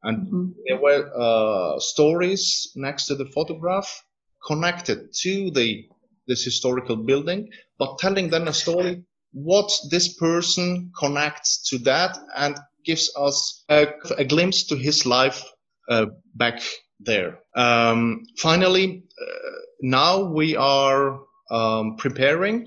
And 0.02 0.26
mm-hmm. 0.26 0.46
there 0.66 0.80
were 0.80 1.10
uh, 1.16 1.80
stories 1.80 2.70
next 2.76 3.06
to 3.06 3.14
the 3.14 3.26
photograph 3.26 4.04
connected 4.46 5.12
to 5.22 5.50
the 5.50 5.86
this 6.26 6.44
historical 6.44 6.96
building, 6.96 7.48
but 7.78 7.98
telling 7.98 8.28
then 8.28 8.48
a 8.48 8.52
story 8.52 9.02
what 9.32 9.70
this 9.90 10.14
person 10.14 10.90
connects 10.98 11.68
to 11.70 11.78
that 11.78 12.18
and 12.36 12.56
gives 12.84 13.12
us 13.16 13.64
a, 13.68 13.86
a 14.16 14.24
glimpse 14.24 14.66
to 14.66 14.76
his 14.76 15.04
life 15.04 15.44
uh, 15.88 16.06
back 16.34 16.60
there. 17.00 17.38
Um, 17.54 18.24
finally, 18.38 19.04
uh, 19.20 19.50
now 19.80 20.24
we 20.24 20.56
are 20.56 21.20
um, 21.50 21.96
preparing 21.96 22.66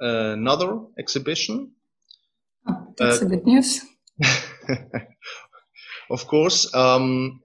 another 0.00 0.80
exhibition. 0.98 1.72
Oh, 2.68 2.86
that's 2.96 3.22
uh, 3.22 3.26
good 3.26 3.46
news. 3.46 3.80
of 6.10 6.26
course, 6.26 6.74
um, 6.74 7.40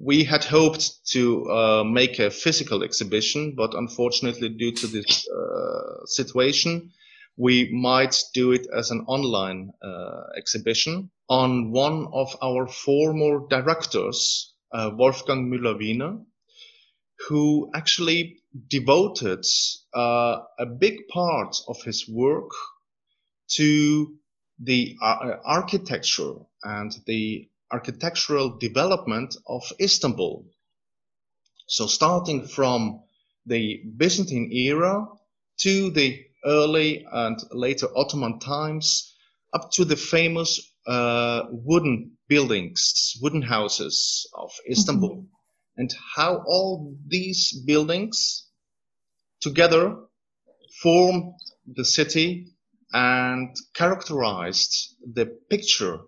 we 0.00 0.24
had 0.24 0.44
hoped 0.44 1.06
to 1.12 1.50
uh, 1.50 1.84
make 1.84 2.18
a 2.18 2.30
physical 2.30 2.82
exhibition, 2.82 3.54
but 3.56 3.74
unfortunately, 3.74 4.48
due 4.48 4.72
to 4.72 4.86
this 4.86 5.28
uh, 5.28 6.06
situation, 6.06 6.90
we 7.36 7.70
might 7.72 8.16
do 8.34 8.52
it 8.52 8.66
as 8.76 8.90
an 8.90 9.04
online 9.06 9.72
uh, 9.82 10.22
exhibition 10.36 11.10
on 11.28 11.70
one 11.70 12.06
of 12.12 12.36
our 12.42 12.66
former 12.66 13.46
directors 13.48 14.52
uh, 14.72 14.90
Wolfgang 14.94 15.50
Müller-Wiener, 15.50 16.20
who 17.28 17.70
actually 17.74 18.38
devoted 18.68 19.44
uh, 19.94 20.40
a 20.58 20.66
big 20.66 21.08
part 21.08 21.56
of 21.68 21.82
his 21.82 22.08
work 22.08 22.50
to 23.48 24.14
the 24.58 24.96
uh, 25.02 25.36
architecture 25.44 26.34
and 26.62 26.92
the 27.06 27.48
architectural 27.70 28.58
development 28.58 29.34
of 29.46 29.62
Istanbul. 29.80 30.46
So 31.66 31.86
starting 31.86 32.46
from 32.46 33.02
the 33.46 33.82
Byzantine 33.96 34.52
era 34.52 35.06
to 35.60 35.90
the 35.90 36.24
early 36.44 37.06
and 37.10 37.38
later 37.52 37.88
Ottoman 37.96 38.38
times 38.38 39.14
up 39.52 39.70
to 39.72 39.84
the 39.84 39.96
famous 39.96 40.60
uh, 40.86 41.42
wooden 41.50 42.16
buildings, 42.28 43.14
wooden 43.20 43.42
houses 43.42 44.28
of 44.34 44.50
Istanbul, 44.68 45.16
mm-hmm. 45.16 45.80
and 45.80 45.94
how 46.16 46.42
all 46.46 46.96
these 47.06 47.62
buildings 47.66 48.46
together 49.40 49.96
formed 50.82 51.34
the 51.66 51.84
city 51.84 52.48
and 52.92 53.54
characterized 53.74 54.96
the 55.14 55.26
picture 55.50 56.00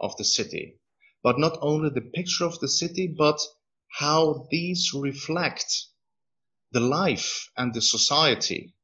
of 0.00 0.16
the 0.16 0.24
city. 0.24 0.78
But 1.22 1.38
not 1.38 1.58
only 1.60 1.90
the 1.90 2.10
picture 2.14 2.44
of 2.44 2.58
the 2.60 2.68
city, 2.68 3.14
but 3.16 3.40
how 3.98 4.46
these 4.50 4.92
reflect 4.94 5.86
the 6.72 6.80
life 6.80 7.48
and 7.56 7.72
the 7.72 7.82
society 7.82 8.74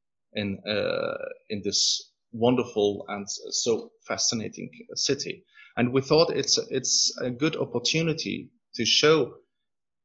in 0.41 0.59
uh, 0.67 1.19
in 1.51 1.63
this 1.65 1.81
wonderful 2.33 3.05
and 3.09 3.27
so 3.29 3.91
fascinating 4.07 4.71
city. 4.95 5.45
And 5.77 5.93
we 5.93 6.01
thought 6.03 6.37
it's 6.41 6.59
it's 6.71 6.95
a 7.21 7.31
good 7.31 7.57
opportunity 7.57 8.51
to 8.77 8.85
show 8.85 9.35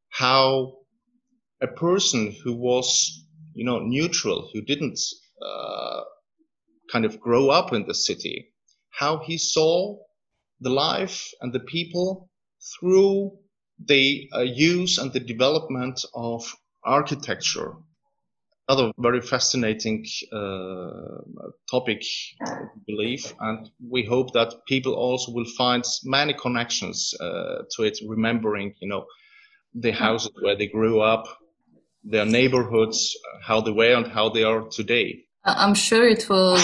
how 0.10 0.78
a 1.62 1.68
person 1.68 2.36
who 2.44 2.54
was 2.54 2.88
you 3.54 3.66
know 3.66 3.80
neutral, 3.80 4.50
who 4.54 4.62
didn't 4.62 5.00
uh, 5.42 6.02
kind 6.92 7.06
of 7.06 7.20
grow 7.20 7.50
up 7.50 7.74
in 7.74 7.86
the 7.88 7.96
city, 7.96 8.54
how 8.90 9.18
he 9.28 9.38
saw 9.38 9.98
the 10.62 10.70
life 10.70 11.32
and 11.42 11.54
the 11.54 11.66
people 11.76 12.30
through 12.74 13.38
the 13.86 14.30
uh, 14.36 14.40
use 14.40 14.98
and 14.98 15.12
the 15.14 15.20
development 15.20 16.06
of 16.14 16.56
architecture 16.84 17.76
another 18.68 18.92
very 18.98 19.22
fascinating 19.22 20.06
uh, 20.32 21.22
topic, 21.70 22.02
I 22.46 22.66
believe, 22.88 23.34
and 23.40 23.70
we 23.90 24.06
hope 24.06 24.34
that 24.34 24.54
people 24.68 24.94
also 24.94 25.32
will 25.32 25.50
find 25.58 25.84
many 26.04 26.34
connections 26.34 27.14
uh, 27.20 27.64
to 27.76 27.84
it, 27.84 28.00
remembering, 28.08 28.74
you 28.82 28.88
know, 28.88 29.06
the 29.74 29.92
houses 29.92 30.32
where 30.42 30.56
they 30.56 30.68
grew 30.68 31.02
up, 31.02 31.26
their 32.04 32.26
neighborhoods, 32.26 33.18
how 33.42 33.62
they 33.62 33.72
were 33.72 33.96
and 33.96 34.08
how 34.08 34.30
they 34.30 34.44
are 34.44 34.68
today. 34.70 35.24
I'm 35.46 35.76
sure 35.76 36.08
it 36.08 36.30
will 36.30 36.58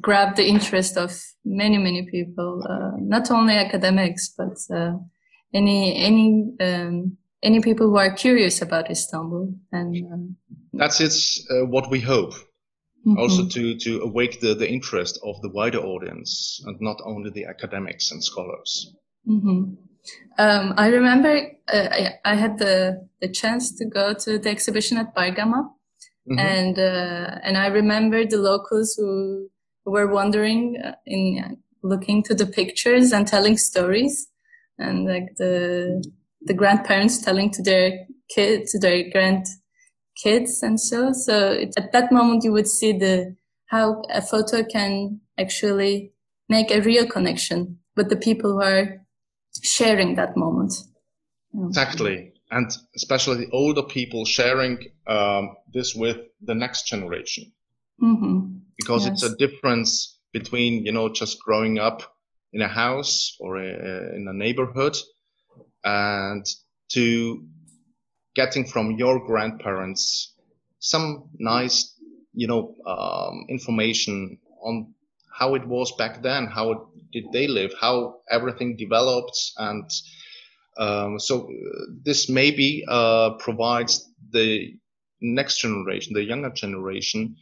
grab 0.00 0.34
the 0.34 0.46
interest 0.46 0.96
of 0.96 1.16
many, 1.44 1.78
many 1.78 2.08
people, 2.10 2.64
uh, 2.68 2.96
not 2.98 3.30
only 3.30 3.54
academics, 3.54 4.34
but 4.36 4.56
uh, 4.74 4.94
any 5.52 5.96
any 5.96 6.52
um, 6.60 7.16
any 7.44 7.60
people 7.60 7.88
who 7.88 7.98
are 7.98 8.12
curious 8.12 8.62
about 8.62 8.90
Istanbul. 8.90 9.54
And 9.70 10.12
um, 10.12 10.36
that's 10.72 11.00
it's 11.00 11.46
uh, 11.50 11.66
what 11.66 11.90
we 11.90 12.00
hope. 12.00 12.32
Mm-hmm. 13.06 13.18
Also 13.18 13.46
to, 13.46 13.76
to 13.76 14.00
awake 14.00 14.40
the, 14.40 14.54
the 14.54 14.68
interest 14.68 15.20
of 15.22 15.40
the 15.42 15.50
wider 15.50 15.78
audience 15.78 16.62
and 16.64 16.80
not 16.80 16.96
only 17.04 17.30
the 17.30 17.44
academics 17.44 18.10
and 18.10 18.24
scholars. 18.24 18.94
Mm-hmm. 19.28 19.74
Um, 20.38 20.74
I 20.76 20.86
remember 20.88 21.50
uh, 21.72 21.88
I, 21.90 22.14
I, 22.24 22.34
had 22.34 22.58
the, 22.58 23.06
the 23.20 23.28
chance 23.28 23.76
to 23.76 23.84
go 23.84 24.14
to 24.14 24.38
the 24.38 24.48
exhibition 24.50 24.96
at 24.96 25.14
Bergama. 25.14 25.68
Mm-hmm. 26.30 26.38
And 26.38 26.78
uh, 26.78 27.38
and 27.42 27.58
I 27.58 27.66
remember 27.66 28.24
the 28.24 28.38
locals 28.38 28.94
who, 28.96 29.50
were 29.86 30.06
wandering 30.06 30.78
uh, 30.82 30.94
in 31.04 31.58
looking 31.82 32.22
to 32.22 32.34
the 32.34 32.46
pictures 32.46 33.12
and 33.12 33.28
telling 33.28 33.58
stories, 33.58 34.28
and 34.78 35.04
like 35.04 35.36
the 35.36 36.02
the 36.46 36.54
grandparents 36.54 37.22
telling 37.22 37.50
to 37.50 37.62
their 37.62 38.06
kids, 38.34 38.72
to 38.72 38.78
their 38.78 39.04
grandkids 39.10 40.62
and 40.62 40.80
so. 40.80 41.12
So 41.12 41.52
it, 41.52 41.74
at 41.76 41.92
that 41.92 42.12
moment, 42.12 42.44
you 42.44 42.52
would 42.52 42.68
see 42.68 42.92
the, 42.92 43.36
how 43.66 44.02
a 44.10 44.22
photo 44.22 44.62
can 44.64 45.20
actually 45.38 46.12
make 46.48 46.70
a 46.70 46.80
real 46.80 47.06
connection 47.06 47.78
with 47.96 48.08
the 48.10 48.16
people 48.16 48.52
who 48.52 48.62
are 48.62 49.06
sharing 49.62 50.16
that 50.16 50.36
moment. 50.36 50.72
Exactly. 51.66 52.32
And 52.50 52.70
especially 52.94 53.44
the 53.44 53.50
older 53.52 53.82
people 53.82 54.24
sharing 54.24 54.78
um, 55.06 55.56
this 55.72 55.94
with 55.94 56.18
the 56.40 56.54
next 56.54 56.86
generation. 56.86 57.52
Mm-hmm. 58.02 58.58
Because 58.76 59.06
yes. 59.06 59.22
it's 59.22 59.32
a 59.32 59.36
difference 59.36 60.18
between, 60.32 60.84
you 60.84 60.92
know, 60.92 61.08
just 61.08 61.40
growing 61.40 61.78
up 61.78 62.02
in 62.52 62.60
a 62.60 62.68
house 62.68 63.36
or 63.40 63.56
a, 63.56 64.14
in 64.14 64.26
a 64.28 64.32
neighborhood 64.32 64.96
and 65.84 66.46
to 66.90 67.44
getting 68.34 68.66
from 68.66 68.92
your 68.92 69.24
grandparents 69.26 70.34
some 70.78 71.30
nice, 71.38 71.94
you 72.32 72.46
know, 72.46 72.74
um, 72.86 73.46
information 73.48 74.38
on 74.62 74.92
how 75.32 75.54
it 75.54 75.66
was 75.66 75.92
back 75.96 76.22
then, 76.22 76.46
how 76.46 76.88
did 77.12 77.24
they 77.32 77.46
live, 77.46 77.72
how 77.80 78.16
everything 78.30 78.76
developed, 78.76 79.38
and 79.58 79.90
um, 80.76 81.18
so 81.18 81.44
uh, 81.44 81.84
this 82.02 82.28
maybe 82.28 82.84
uh, 82.88 83.30
provides 83.38 84.08
the 84.30 84.74
next 85.20 85.60
generation, 85.60 86.12
the 86.12 86.22
younger 86.22 86.50
generation, 86.50 87.36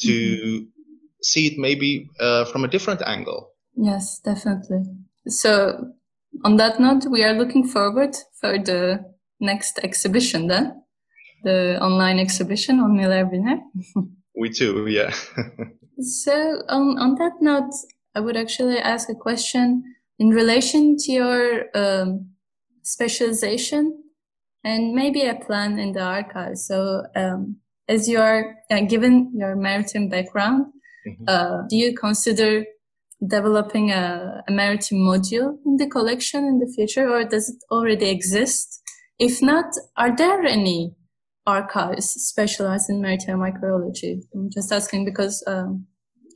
to 0.00 0.08
mm-hmm. 0.08 0.64
see 1.22 1.46
it 1.48 1.58
maybe 1.58 2.08
uh, 2.20 2.44
from 2.46 2.64
a 2.64 2.68
different 2.68 3.02
angle. 3.02 3.50
Yes, 3.76 4.20
definitely. 4.20 4.84
So, 5.26 5.92
on 6.42 6.56
that 6.56 6.80
note, 6.80 7.06
we 7.10 7.22
are 7.22 7.34
looking 7.34 7.66
forward 7.66 8.16
for 8.40 8.58
the 8.58 9.04
next 9.40 9.78
exhibition 9.82 10.46
then, 10.48 10.82
the 11.44 11.78
online 11.80 12.18
exhibition 12.18 12.80
on 12.80 12.96
Müller-Wiener. 12.96 13.60
we 14.36 14.50
too, 14.50 14.86
yeah. 14.86 15.14
so, 16.00 16.62
on, 16.68 16.98
on 16.98 17.14
that 17.16 17.34
note, 17.40 17.72
I 18.14 18.20
would 18.20 18.36
actually 18.36 18.78
ask 18.78 19.08
a 19.08 19.14
question 19.14 19.82
in 20.18 20.30
relation 20.30 20.96
to 20.96 21.12
your 21.12 21.64
um, 21.74 22.30
specialization 22.82 24.02
and 24.62 24.94
maybe 24.94 25.22
a 25.22 25.34
plan 25.34 25.78
in 25.78 25.92
the 25.92 26.02
archive. 26.02 26.56
So, 26.56 27.04
um, 27.14 27.56
as 27.88 28.08
you 28.08 28.18
are 28.20 28.56
uh, 28.70 28.80
given 28.80 29.32
your 29.34 29.56
maritime 29.56 30.08
background, 30.08 30.66
mm-hmm. 31.06 31.24
uh, 31.28 31.62
do 31.68 31.76
you 31.76 31.94
consider 31.94 32.64
developing 33.26 33.90
a, 33.90 34.42
a 34.48 34.52
maritime 34.52 34.98
module 34.98 35.56
in 35.64 35.76
the 35.76 35.88
collection 35.88 36.44
in 36.44 36.58
the 36.58 36.72
future, 36.74 37.08
or 37.08 37.24
does 37.24 37.48
it 37.48 37.56
already 37.70 38.08
exist? 38.10 38.82
If 39.18 39.42
not, 39.42 39.66
are 39.96 40.14
there 40.14 40.42
any 40.44 40.94
archives 41.46 42.10
specialized 42.10 42.90
in 42.90 43.00
maritime 43.00 43.40
archaeology? 43.40 44.22
I'm 44.34 44.50
just 44.50 44.72
asking 44.72 45.04
because 45.04 45.42
um, 45.46 45.86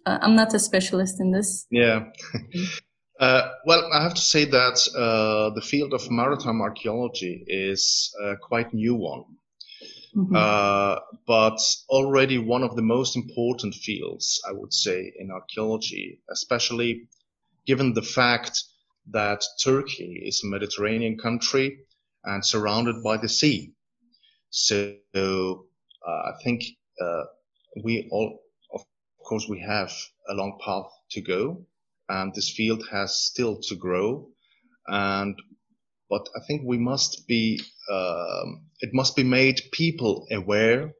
uh, 0.06 0.18
I'm 0.22 0.36
not 0.36 0.54
a 0.54 0.58
specialist 0.58 1.20
in 1.20 1.32
this. 1.32 1.66
Yeah. 1.70 2.04
Uh, 3.20 3.50
well, 3.66 3.90
I 3.92 4.04
have 4.04 4.14
to 4.14 4.20
say 4.20 4.44
that 4.44 4.88
uh, 4.96 5.52
the 5.54 5.60
field 5.60 5.92
of 5.92 6.08
maritime 6.08 6.60
archaeology 6.60 7.42
is 7.48 8.14
a 8.22 8.36
quite 8.36 8.72
new 8.72 8.94
one, 8.94 9.24
mm-hmm. 10.18 10.34
uh, 10.34 10.98
but 11.26 11.58
already 11.88 12.38
one 12.38 12.64
of 12.64 12.74
the 12.76 12.82
most 12.82 13.16
important 13.16 13.74
fields, 13.74 14.40
I 14.48 14.52
would 14.52 14.72
say, 14.72 15.12
in 15.16 15.30
archaeology, 15.30 16.20
especially 16.30 17.08
given 17.66 17.94
the 17.94 18.02
fact 18.02 18.64
that 19.10 19.42
Turkey 19.62 20.22
is 20.24 20.42
a 20.42 20.48
Mediterranean 20.48 21.18
country 21.18 21.78
and 22.24 22.44
surrounded 22.44 23.02
by 23.02 23.16
the 23.16 23.28
sea. 23.28 23.72
So 24.50 24.96
uh, 25.14 26.10
I 26.10 26.32
think 26.42 26.64
uh, 27.00 27.24
we 27.84 28.08
all, 28.10 28.40
of 28.74 28.84
course, 29.24 29.46
we 29.48 29.60
have 29.60 29.92
a 30.28 30.34
long 30.34 30.58
path 30.64 30.90
to 31.12 31.20
go 31.20 31.64
and 32.08 32.34
this 32.34 32.50
field 32.50 32.82
has 32.90 33.20
still 33.20 33.58
to 33.68 33.76
grow. 33.76 34.28
And 34.86 35.36
but 36.08 36.28
I 36.36 36.40
think 36.46 36.62
we 36.64 36.78
must 36.78 37.26
be 37.26 37.60
um, 37.90 38.66
it 38.80 38.90
must 38.92 39.16
be 39.16 39.24
made 39.24 39.60
people 39.72 40.26
aware 40.30 40.92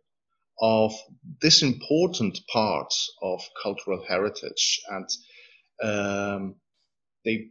of 0.60 0.92
this 1.40 1.62
important 1.62 2.40
part 2.52 2.92
of 3.22 3.40
cultural 3.62 4.04
heritage 4.06 4.80
and 4.88 5.08
um, 5.82 6.56
the 7.24 7.48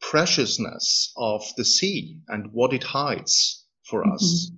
preciousness 0.00 1.12
of 1.16 1.42
the 1.56 1.64
sea 1.64 2.20
and 2.28 2.52
what 2.52 2.72
it 2.72 2.82
hides 2.82 3.66
for 3.84 4.02
mm-hmm. 4.02 4.12
us. 4.12 4.50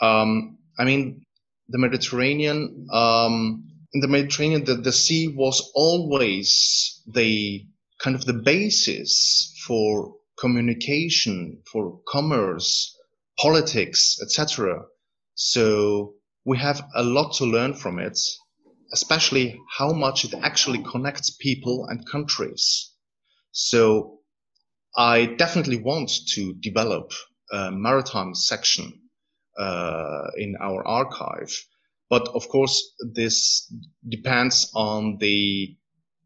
Um, 0.00 0.58
I 0.78 0.84
mean, 0.84 1.24
the 1.68 1.78
Mediterranean 1.78 2.86
um, 2.92 3.68
in 3.92 4.00
the 4.00 4.08
Mediterranean, 4.08 4.64
the, 4.64 4.74
the 4.74 4.92
sea 4.92 5.28
was 5.28 5.70
always 5.74 7.02
the 7.06 7.66
kind 7.98 8.14
of 8.14 8.24
the 8.24 8.34
basis 8.34 9.54
for 9.66 10.14
communication, 10.40 11.62
for 11.70 12.00
commerce, 12.06 12.96
politics, 13.38 14.18
etc. 14.22 14.82
So 15.34 16.14
we 16.44 16.58
have 16.58 16.82
a 16.94 17.02
lot 17.02 17.34
to 17.34 17.44
learn 17.44 17.74
from 17.74 17.98
it, 17.98 18.18
especially 18.92 19.60
how 19.76 19.92
much 19.92 20.24
it 20.24 20.34
actually 20.42 20.82
connects 20.82 21.30
people 21.30 21.86
and 21.88 22.06
countries. 22.08 22.92
So 23.52 24.20
I 24.96 25.26
definitely 25.26 25.78
want 25.78 26.10
to 26.34 26.54
develop 26.54 27.12
a 27.52 27.70
maritime 27.70 28.34
section 28.34 29.00
uh, 29.58 30.28
in 30.36 30.56
our 30.60 30.86
archive 30.86 31.52
but 32.10 32.28
of 32.28 32.48
course, 32.48 32.94
this 33.14 33.70
depends 34.08 34.70
on 34.74 35.18
the 35.18 35.76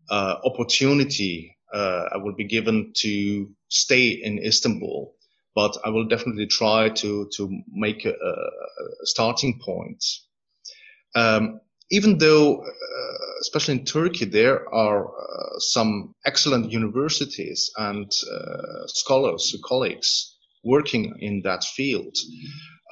uh, 0.09 0.37
opportunity 0.45 1.57
uh, 1.73 2.09
I 2.13 2.19
will 2.19 2.35
be 2.35 2.45
given 2.45 2.93
to 2.97 3.49
stay 3.73 4.09
in 4.11 4.39
Istanbul. 4.39 5.15
But 5.55 5.77
I 5.85 5.91
will 5.91 6.09
definitely 6.09 6.47
try 6.47 6.89
to 6.89 7.29
to 7.37 7.63
make 7.69 8.05
a, 8.05 8.13
a 8.13 9.07
starting 9.07 9.61
point. 9.63 10.03
Um, 11.15 11.61
even 11.91 12.17
though, 12.17 12.63
uh, 12.63 13.41
especially 13.43 13.79
in 13.79 13.85
Turkey, 13.85 14.25
there 14.25 14.67
are 14.75 15.09
uh, 15.09 15.59
some 15.59 16.15
excellent 16.25 16.73
universities 16.73 17.71
and 17.77 18.11
uh, 18.33 18.87
scholars, 18.87 19.55
colleagues 19.63 20.35
working 20.65 21.15
in 21.21 21.43
that 21.43 21.65
field. 21.65 22.17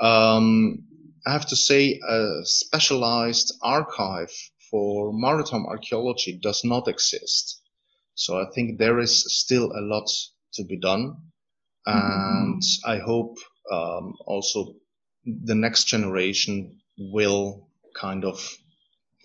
Um, 0.03 0.85
I 1.27 1.33
have 1.33 1.47
to 1.47 1.57
say 1.57 1.99
a 2.07 2.40
specialized 2.45 3.55
archive 3.62 4.33
for 4.71 5.12
maritime 5.14 5.64
archaeology 5.66 6.38
does 6.43 6.62
not 6.62 6.88
exist. 6.88 7.61
So 8.14 8.38
I 8.38 8.45
think 8.55 8.79
there 8.79 8.99
is 8.99 9.25
still 9.40 9.73
a 9.73 9.81
lot 9.81 10.11
to 10.54 10.64
be 10.64 10.78
done. 10.78 11.16
And 11.86 12.62
mm-hmm. 12.62 12.90
I 12.90 12.98
hope 12.98 13.38
um, 13.70 14.14
also 14.26 14.74
the 15.24 15.54
next 15.54 15.84
generation 15.84 16.80
will 16.98 17.68
kind 17.94 18.24
of 18.24 18.56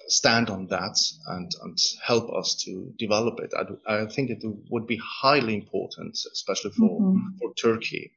stand 0.07 0.49
on 0.49 0.67
that 0.67 0.97
and, 1.27 1.51
and 1.63 1.77
help 2.05 2.31
us 2.31 2.55
to 2.63 2.93
develop 2.97 3.39
it. 3.39 3.51
I, 3.57 4.01
I 4.01 4.05
think 4.05 4.29
it 4.29 4.43
would 4.69 4.87
be 4.87 4.99
highly 5.03 5.55
important, 5.55 6.17
especially 6.31 6.71
for, 6.71 7.01
mm-hmm. 7.01 7.37
for 7.39 7.53
Turkey. 7.55 8.11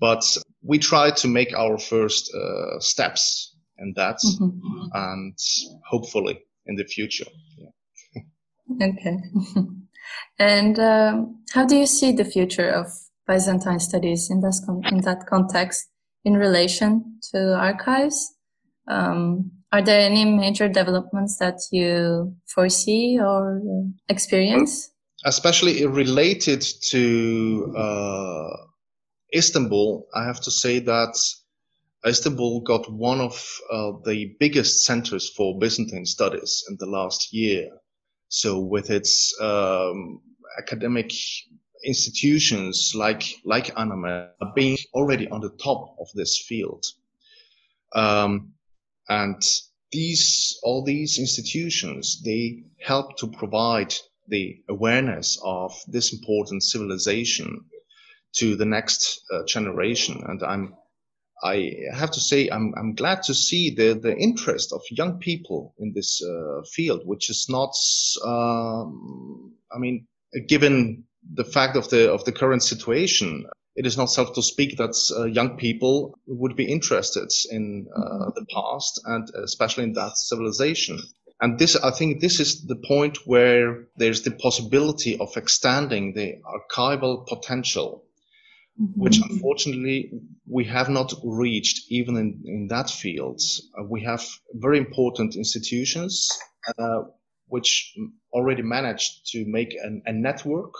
But 0.00 0.24
we 0.62 0.78
try 0.78 1.10
to 1.10 1.28
make 1.28 1.56
our 1.56 1.78
first 1.78 2.32
uh, 2.34 2.80
steps 2.80 3.56
in 3.78 3.92
that, 3.96 4.18
mm-hmm. 4.24 4.86
and 4.92 5.38
hopefully 5.88 6.40
in 6.66 6.76
the 6.76 6.84
future. 6.84 7.26
Yeah. 7.56 8.22
okay. 8.88 9.16
and 10.38 10.78
um, 10.78 11.42
how 11.52 11.64
do 11.64 11.76
you 11.76 11.86
see 11.86 12.12
the 12.12 12.24
future 12.24 12.68
of 12.68 12.86
Byzantine 13.26 13.80
studies 13.80 14.30
in, 14.30 14.40
this 14.40 14.62
con- 14.64 14.82
in 14.86 15.00
that 15.02 15.26
context 15.26 15.88
in 16.24 16.34
relation 16.34 17.18
to 17.32 17.54
archives? 17.56 18.34
Um, 18.88 19.50
are 19.72 19.82
there 19.82 20.00
any 20.00 20.24
major 20.24 20.68
developments 20.68 21.38
that 21.38 21.58
you 21.72 22.36
foresee 22.46 23.18
or 23.20 23.60
experience? 24.08 24.90
Especially 25.24 25.86
related 25.86 26.64
to 26.90 27.74
uh, 27.76 28.56
Istanbul, 29.34 30.06
I 30.14 30.24
have 30.26 30.40
to 30.42 30.50
say 30.50 30.78
that 30.80 31.18
Istanbul 32.06 32.60
got 32.60 32.92
one 32.92 33.20
of 33.20 33.32
uh, 33.72 33.92
the 34.04 34.36
biggest 34.38 34.84
centers 34.84 35.30
for 35.30 35.58
Byzantine 35.58 36.04
studies 36.04 36.64
in 36.68 36.76
the 36.78 36.86
last 36.86 37.32
year. 37.32 37.70
So 38.28 38.58
with 38.58 38.90
its 38.90 39.34
um, 39.40 40.20
academic 40.58 41.12
institutions 41.84 42.92
like 42.94 43.22
like 43.44 43.74
ANAMED 43.76 44.54
being 44.54 44.78
already 44.94 45.28
on 45.28 45.40
the 45.40 45.50
top 45.62 45.96
of 46.00 46.08
this 46.14 46.38
field, 46.38 46.84
um, 47.94 48.52
and 49.08 49.42
these 49.92 50.58
all 50.62 50.82
these 50.82 51.18
institutions 51.18 52.22
they 52.22 52.64
help 52.80 53.16
to 53.18 53.28
provide 53.28 53.94
the 54.28 54.62
awareness 54.68 55.38
of 55.44 55.74
this 55.86 56.12
important 56.12 56.62
civilization 56.62 57.64
to 58.34 58.56
the 58.56 58.64
next 58.64 59.20
uh, 59.32 59.44
generation. 59.46 60.22
And 60.26 60.42
I'm, 60.42 60.74
I 61.42 61.74
have 61.92 62.10
to 62.12 62.20
say, 62.20 62.48
I'm, 62.48 62.72
I'm 62.76 62.94
glad 62.94 63.22
to 63.24 63.34
see 63.34 63.74
the, 63.74 63.94
the 63.94 64.16
interest 64.16 64.72
of 64.72 64.80
young 64.90 65.18
people 65.18 65.74
in 65.78 65.92
this 65.92 66.22
uh, 66.22 66.62
field, 66.72 67.02
which 67.04 67.28
is 67.28 67.46
not, 67.48 67.74
um, 68.24 69.54
I 69.74 69.78
mean, 69.78 70.06
given 70.48 71.04
the 71.32 71.44
fact 71.44 71.76
of 71.76 71.88
the 71.90 72.12
of 72.12 72.24
the 72.24 72.32
current 72.32 72.62
situation, 72.62 73.46
it 73.76 73.86
is 73.86 73.96
not 73.96 74.06
self 74.06 74.34
to 74.34 74.42
speak 74.42 74.76
that 74.76 74.94
uh, 75.16 75.24
young 75.24 75.56
people 75.56 76.18
would 76.26 76.56
be 76.56 76.70
interested 76.70 77.30
in 77.50 77.88
uh, 77.94 78.30
the 78.34 78.46
past 78.52 79.00
and 79.04 79.28
especially 79.42 79.84
in 79.84 79.92
that 79.94 80.16
civilization. 80.16 81.00
And 81.40 81.58
this, 81.58 81.76
I 81.76 81.90
think, 81.90 82.20
this 82.20 82.38
is 82.38 82.64
the 82.64 82.76
point 82.76 83.18
where 83.26 83.86
there's 83.96 84.22
the 84.22 84.30
possibility 84.30 85.18
of 85.18 85.36
extending 85.36 86.14
the 86.14 86.40
archival 86.44 87.26
potential 87.26 88.04
Mm-hmm. 88.80 89.00
which 89.00 89.18
unfortunately 89.18 90.10
we 90.48 90.64
have 90.64 90.88
not 90.88 91.12
reached 91.22 91.84
even 91.90 92.16
in, 92.16 92.42
in 92.44 92.66
that 92.70 92.90
field. 92.90 93.40
Uh, 93.78 93.84
we 93.84 94.02
have 94.02 94.26
very 94.54 94.78
important 94.78 95.36
institutions 95.36 96.28
uh, 96.76 97.02
which 97.46 97.94
already 98.32 98.62
managed 98.62 99.30
to 99.30 99.44
make 99.46 99.76
an, 99.80 100.02
a 100.06 100.12
network 100.12 100.74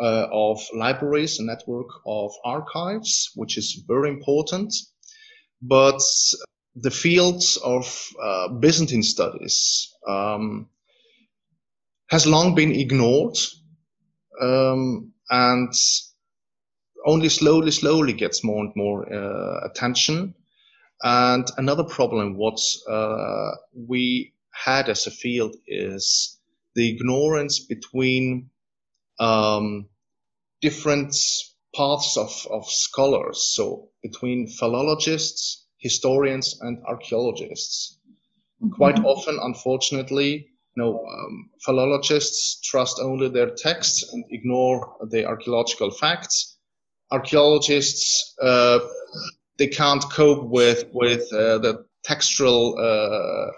uh, 0.00 0.28
of 0.30 0.64
libraries, 0.72 1.40
a 1.40 1.44
network 1.44 1.88
of 2.06 2.30
archives, 2.44 3.32
which 3.34 3.58
is 3.58 3.82
very 3.88 4.08
important. 4.08 4.72
But 5.60 6.00
the 6.76 6.92
fields 6.92 7.56
of 7.56 8.08
uh, 8.22 8.50
Byzantine 8.50 9.02
studies 9.02 9.92
um, 10.06 10.68
has 12.08 12.24
long 12.24 12.54
been 12.54 12.70
ignored 12.70 13.36
um, 14.40 15.12
and 15.28 15.74
only 17.06 17.28
slowly, 17.28 17.70
slowly 17.70 18.12
gets 18.12 18.44
more 18.44 18.64
and 18.64 18.72
more 18.76 19.12
uh, 19.12 19.66
attention. 19.66 20.34
And 21.02 21.48
another 21.56 21.84
problem, 21.84 22.36
what 22.36 22.58
uh, 22.88 23.52
we 23.74 24.32
had 24.52 24.88
as 24.88 25.06
a 25.06 25.10
field 25.10 25.54
is 25.66 26.38
the 26.74 26.90
ignorance 26.94 27.60
between 27.60 28.50
um, 29.20 29.88
different 30.60 31.14
paths 31.74 32.16
of, 32.16 32.46
of 32.50 32.68
scholars. 32.68 33.52
So 33.54 33.90
between 34.02 34.48
philologists, 34.48 35.66
historians, 35.78 36.58
and 36.60 36.82
archaeologists. 36.86 37.98
Mm-hmm. 38.62 38.74
Quite 38.74 38.98
often, 39.04 39.38
unfortunately, 39.40 40.48
you 40.76 40.82
know, 40.82 41.04
um, 41.06 41.50
philologists 41.64 42.60
trust 42.60 42.98
only 43.00 43.28
their 43.28 43.50
texts 43.50 44.12
and 44.12 44.24
ignore 44.30 44.96
the 45.10 45.24
archaeological 45.24 45.90
facts. 45.90 46.57
Archaeologists, 47.10 48.34
uh, 48.40 48.80
they 49.58 49.66
can't 49.66 50.04
cope 50.12 50.44
with 50.48 50.84
with 50.92 51.32
uh, 51.32 51.58
the 51.58 51.84
textual 52.04 52.76
uh, 52.78 53.50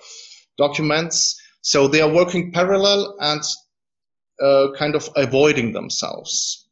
documents, 0.57 1.40
so 1.61 1.88
they 1.88 2.01
are 2.01 2.12
working 2.12 2.53
parallel 2.53 3.16
and 3.20 3.42
uh, 4.40 4.68
kind 4.78 4.94
of 4.94 5.11
avoiding 5.16 5.72
themselves. 5.72 6.68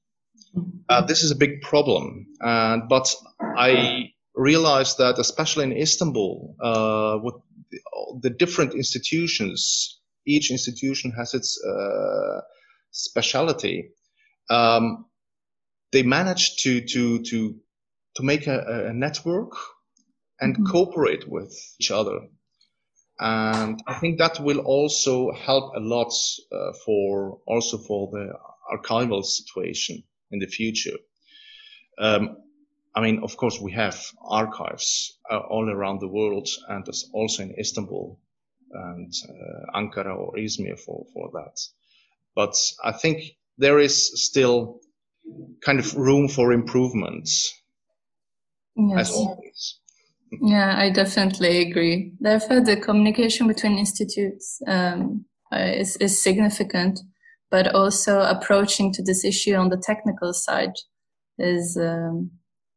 Uh, 0.89 1.05
this 1.05 1.23
is 1.23 1.31
a 1.31 1.37
big 1.37 1.61
problem, 1.63 2.27
and 2.41 2.89
but 2.89 3.15
I 3.41 4.13
realized 4.35 4.99
that, 4.99 5.19
especially 5.19 5.65
in 5.65 5.73
Istanbul, 5.73 6.55
uh, 6.63 7.19
with 7.23 7.35
the, 7.71 7.81
the, 8.23 8.31
different 8.31 8.75
institutions, 8.75 10.01
each 10.27 10.51
institution 10.51 11.11
has 11.11 11.35
its 11.35 11.61
specialty. 12.93 13.91
Um, 14.49 15.08
they 15.93 16.03
managed 16.03 16.63
to 16.65 16.81
to 16.81 17.23
to 17.23 17.57
to 18.17 18.23
make 18.23 18.47
a, 18.47 18.89
a 18.89 18.93
network 18.93 19.53
and 20.41 20.55
mm-hmm. 20.55 20.67
cooperate 20.67 21.29
with 21.29 21.53
each 21.81 21.91
other. 21.91 22.21
And 23.21 23.83
I 23.87 23.95
think 23.95 24.19
that 24.19 24.39
will 24.41 24.61
also 24.61 25.33
help 25.33 25.75
a 25.75 25.81
lot 25.81 26.13
uh, 26.53 26.73
for 26.85 27.41
also 27.47 27.79
for 27.79 28.11
the 28.13 28.33
archival 28.73 29.25
situation 29.25 30.05
in 30.31 30.39
the 30.39 30.47
future. 30.47 30.97
Um, 31.99 32.37
I 32.95 33.01
mean, 33.01 33.21
of 33.23 33.37
course, 33.37 33.61
we 33.61 33.73
have 33.73 34.01
archives 34.29 35.19
uh, 35.31 35.39
all 35.39 35.69
around 35.69 36.01
the 36.01 36.09
world, 36.09 36.49
and 36.69 36.87
also 37.13 37.43
in 37.43 37.55
Istanbul 37.59 38.21
and 38.71 39.13
uh, 39.29 39.79
Ankara 39.79 40.17
or 40.17 40.37
Izmir 40.37 40.79
for 40.79 41.07
for 41.13 41.31
that. 41.33 41.59
But 42.35 42.55
I 42.85 42.93
think 42.93 43.37
there 43.57 43.81
is 43.81 44.25
still 44.25 44.81
kind 45.65 45.79
of 45.79 45.95
room 45.95 46.29
for 46.29 46.53
improvements. 46.53 47.55
yes. 48.77 49.11
as 49.11 49.11
always. 49.11 49.79
Yeah, 50.43 50.75
I 50.77 50.91
definitely 50.91 51.71
agree. 51.71 52.13
Therefore, 52.21 52.61
the 52.61 52.77
communication 52.77 53.49
between 53.49 53.79
institutes 53.79 54.61
um, 54.67 55.25
uh, 55.53 55.59
is, 55.59 55.97
is 55.97 56.23
significant, 56.23 57.01
but 57.51 57.75
also 57.75 58.21
approaching 58.21 58.93
to 58.93 59.03
this 59.03 59.25
issue 59.25 59.55
on 59.55 59.71
the 59.71 59.79
technical 59.79 60.35
side 60.35 60.75
is 61.39 61.79
um, 61.81 62.31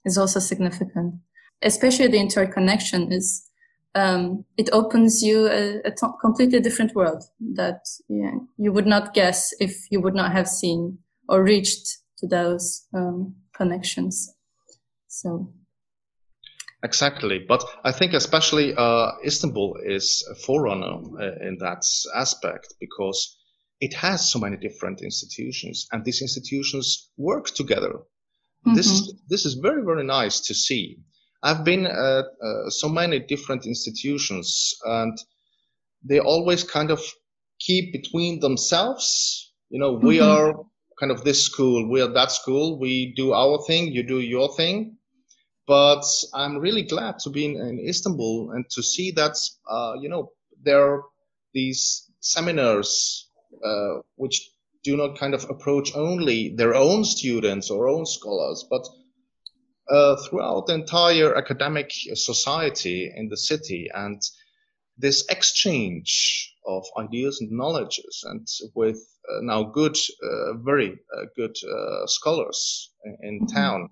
is 0.06 0.18
also 0.18 0.40
significant. 0.40 1.16
Especially 1.62 2.08
the 2.08 2.20
interconnection 2.20 3.12
is 3.12 3.50
um, 3.96 4.46
it 4.58 4.70
opens 4.72 5.22
you 5.22 5.48
a, 5.48 5.82
a 5.84 5.92
t- 5.92 6.08
completely 6.22 6.62
different 6.62 6.96
world 6.96 7.24
that 7.56 7.82
yeah, 8.08 8.36
you 8.58 8.72
would 8.72 8.88
not 8.88 9.14
guess 9.14 9.54
if 9.60 9.92
you 9.92 10.00
would 10.00 10.16
not 10.16 10.32
have 10.32 10.48
seen 10.48 11.00
or 11.28 11.44
reached 11.44 11.98
to 12.22 12.28
those 12.28 12.88
um, 12.94 13.36
connections. 13.54 14.34
So 15.08 15.54
Exactly, 16.84 17.46
but 17.48 17.64
I 17.84 17.92
think 17.92 18.14
especially 18.14 18.74
uh, 18.76 19.12
Istanbul 19.24 19.78
is 19.86 20.28
a 20.32 20.36
forerunner 20.36 20.98
uh, 21.20 21.48
in 21.48 21.58
that 21.60 21.86
aspect 22.16 22.74
because 22.80 23.38
it 23.80 23.94
has 23.94 24.32
so 24.32 24.40
many 24.40 24.58
different 24.58 25.02
institutions, 25.04 25.88
and 25.92 26.04
these 26.04 26.24
institutions 26.24 27.12
work 27.18 27.54
together. 27.54 27.94
Mm-hmm. 28.66 28.74
This 28.74 28.88
is 28.88 29.14
this 29.30 29.46
is 29.46 29.54
very 29.62 29.84
very 29.84 30.04
nice 30.04 30.40
to 30.48 30.56
see. 30.56 30.98
I've 31.44 31.64
been 31.64 31.86
at 31.86 32.26
uh, 32.44 32.70
so 32.70 32.90
many 32.90 33.20
different 33.20 33.68
institutions, 33.68 34.74
and 34.84 35.16
they 36.04 36.20
always 36.20 36.64
kind 36.64 36.90
of 36.90 37.00
keep 37.60 37.94
between 37.94 38.40
themselves. 38.40 39.54
You 39.70 39.80
know, 39.80 39.98
mm-hmm. 39.98 40.08
we 40.08 40.20
are 40.20 40.56
kind 41.02 41.12
of 41.12 41.26
this 41.26 41.44
school, 41.44 41.90
we 41.90 42.00
are 42.00 42.14
that 42.14 42.32
school. 42.32 42.80
We 42.80 43.14
do 43.18 43.34
our 43.34 43.62
thing, 43.68 43.92
you 43.92 44.04
do 44.04 44.22
your 44.22 44.56
thing 44.56 44.98
but 45.72 46.04
I'm 46.34 46.58
really 46.58 46.82
glad 46.82 47.20
to 47.20 47.30
be 47.30 47.46
in, 47.46 47.56
in 47.56 47.80
Istanbul 47.80 48.52
and 48.52 48.70
to 48.72 48.84
see 48.84 49.12
that, 49.12 49.38
uh, 49.70 49.94
you 50.02 50.10
know, 50.10 50.34
there 50.62 50.84
are 50.84 51.04
these 51.54 52.12
seminars 52.20 53.30
uh, 53.64 54.02
which 54.16 54.50
do 54.84 54.98
not 54.98 55.18
kind 55.18 55.34
of 55.34 55.50
approach 55.50 55.96
only 55.96 56.54
their 56.58 56.76
own 56.76 57.06
students 57.06 57.70
or 57.70 57.88
own 57.88 58.06
scholars, 58.06 58.66
but 58.70 58.86
uh, 59.90 60.18
throughout 60.24 60.68
the 60.68 60.74
entire 60.74 61.38
academic 61.38 61.92
society 62.16 63.10
in 63.16 63.30
the 63.30 63.38
city. 63.38 63.90
And 63.94 64.22
this 64.98 65.26
exchange 65.30 66.54
of 66.66 66.86
ideas 66.98 67.40
and 67.42 67.52
knowledges 67.52 68.24
and 68.26 68.48
with 68.76 68.98
uh, 69.30 69.40
now 69.42 69.64
good, 69.64 69.98
uh, 70.24 70.54
very 70.58 70.92
uh, 70.92 71.26
good 71.36 71.56
scholars 72.06 72.92
in, 73.06 73.18
in 73.22 73.40
mm-hmm. 73.40 73.56
town. 73.56 73.90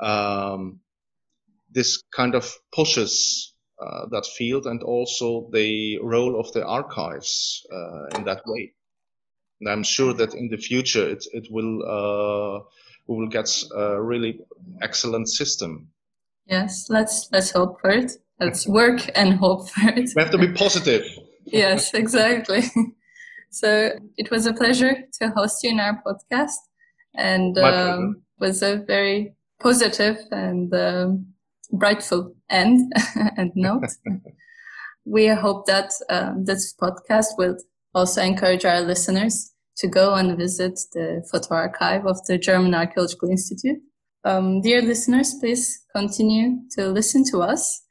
Um, 0.00 0.80
this 1.70 2.02
kind 2.14 2.34
of 2.34 2.54
pushes 2.72 3.54
uh, 3.78 4.06
that 4.10 4.24
field 4.24 4.66
and 4.66 4.82
also 4.82 5.50
the 5.52 5.98
role 6.02 6.40
of 6.40 6.50
the 6.52 6.64
archives 6.64 7.66
uh, 7.70 8.16
in 8.16 8.24
that 8.24 8.40
way. 8.46 8.72
And 9.60 9.68
I'm 9.68 9.82
sure 9.82 10.14
that 10.14 10.34
in 10.34 10.48
the 10.48 10.56
future 10.56 11.06
it, 11.08 11.26
it 11.32 11.48
will 11.50 11.82
uh, 11.84 12.60
we 13.06 13.16
will 13.16 13.28
get 13.28 13.50
a 13.74 14.00
really 14.02 14.40
excellent 14.82 15.28
system. 15.28 15.88
Yes, 16.46 16.86
let's 16.88 17.28
let's 17.32 17.50
hope 17.50 17.80
for 17.80 17.90
it. 17.90 18.12
Let's 18.40 18.66
work 18.66 19.10
and 19.14 19.34
hope 19.34 19.68
for 19.68 19.88
it. 19.88 20.10
We 20.14 20.22
have 20.22 20.32
to 20.32 20.38
be 20.38 20.52
positive. 20.52 21.04
Yes, 21.46 21.94
exactly. 21.94 22.62
So 23.50 23.92
it 24.16 24.30
was 24.30 24.46
a 24.46 24.52
pleasure 24.52 25.04
to 25.20 25.30
host 25.30 25.62
you 25.62 25.70
in 25.70 25.80
our 25.80 26.02
podcast, 26.06 26.58
and 27.14 27.56
um, 27.58 28.22
was 28.38 28.62
a 28.62 28.76
very 28.76 29.34
positive 29.60 30.18
and 30.30 30.72
um, 30.74 31.26
brightful 31.72 32.34
end 32.50 32.92
and 33.36 33.52
note. 33.54 33.84
we 35.06 35.28
hope 35.28 35.66
that 35.66 35.92
um, 36.10 36.44
this 36.44 36.74
podcast 36.74 37.38
will 37.38 37.56
also 37.94 38.20
encourage 38.20 38.64
our 38.64 38.80
listeners 38.80 39.52
to 39.76 39.88
go 39.88 40.14
and 40.14 40.36
visit 40.36 40.78
the 40.92 41.26
photo 41.30 41.54
archive 41.54 42.06
of 42.06 42.24
the 42.26 42.38
German 42.38 42.74
Archaeological 42.74 43.30
Institute. 43.30 43.78
Um, 44.24 44.60
dear 44.60 44.82
listeners, 44.82 45.34
please 45.40 45.84
continue 45.94 46.58
to 46.72 46.88
listen 46.88 47.24
to 47.30 47.42
us 47.42 47.82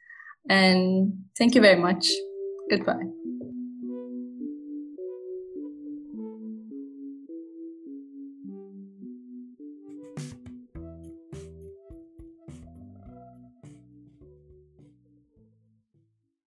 and 0.49 1.14
thank 1.38 1.56
you 1.56 1.62
very 1.62 1.80
much. 1.80 2.08
Goodbye. 2.70 3.14